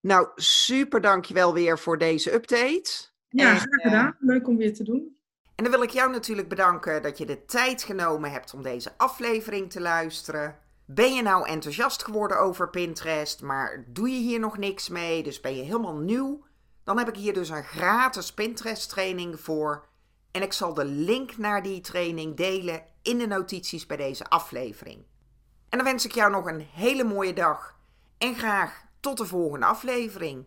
[0.00, 2.90] Nou, super dankjewel weer voor deze update.
[3.28, 4.16] ja En, graag eh, gedaan.
[4.18, 5.17] Leuk om weer te doen.
[5.58, 8.92] En dan wil ik jou natuurlijk bedanken dat je de tijd genomen hebt om deze
[8.96, 10.58] aflevering te luisteren.
[10.84, 15.40] Ben je nou enthousiast geworden over Pinterest, maar doe je hier nog niks mee, dus
[15.40, 16.44] ben je helemaal nieuw?
[16.84, 19.88] Dan heb ik hier dus een gratis Pinterest training voor.
[20.30, 25.04] En ik zal de link naar die training delen in de notities bij deze aflevering.
[25.68, 27.76] En dan wens ik jou nog een hele mooie dag
[28.18, 30.46] en graag tot de volgende aflevering.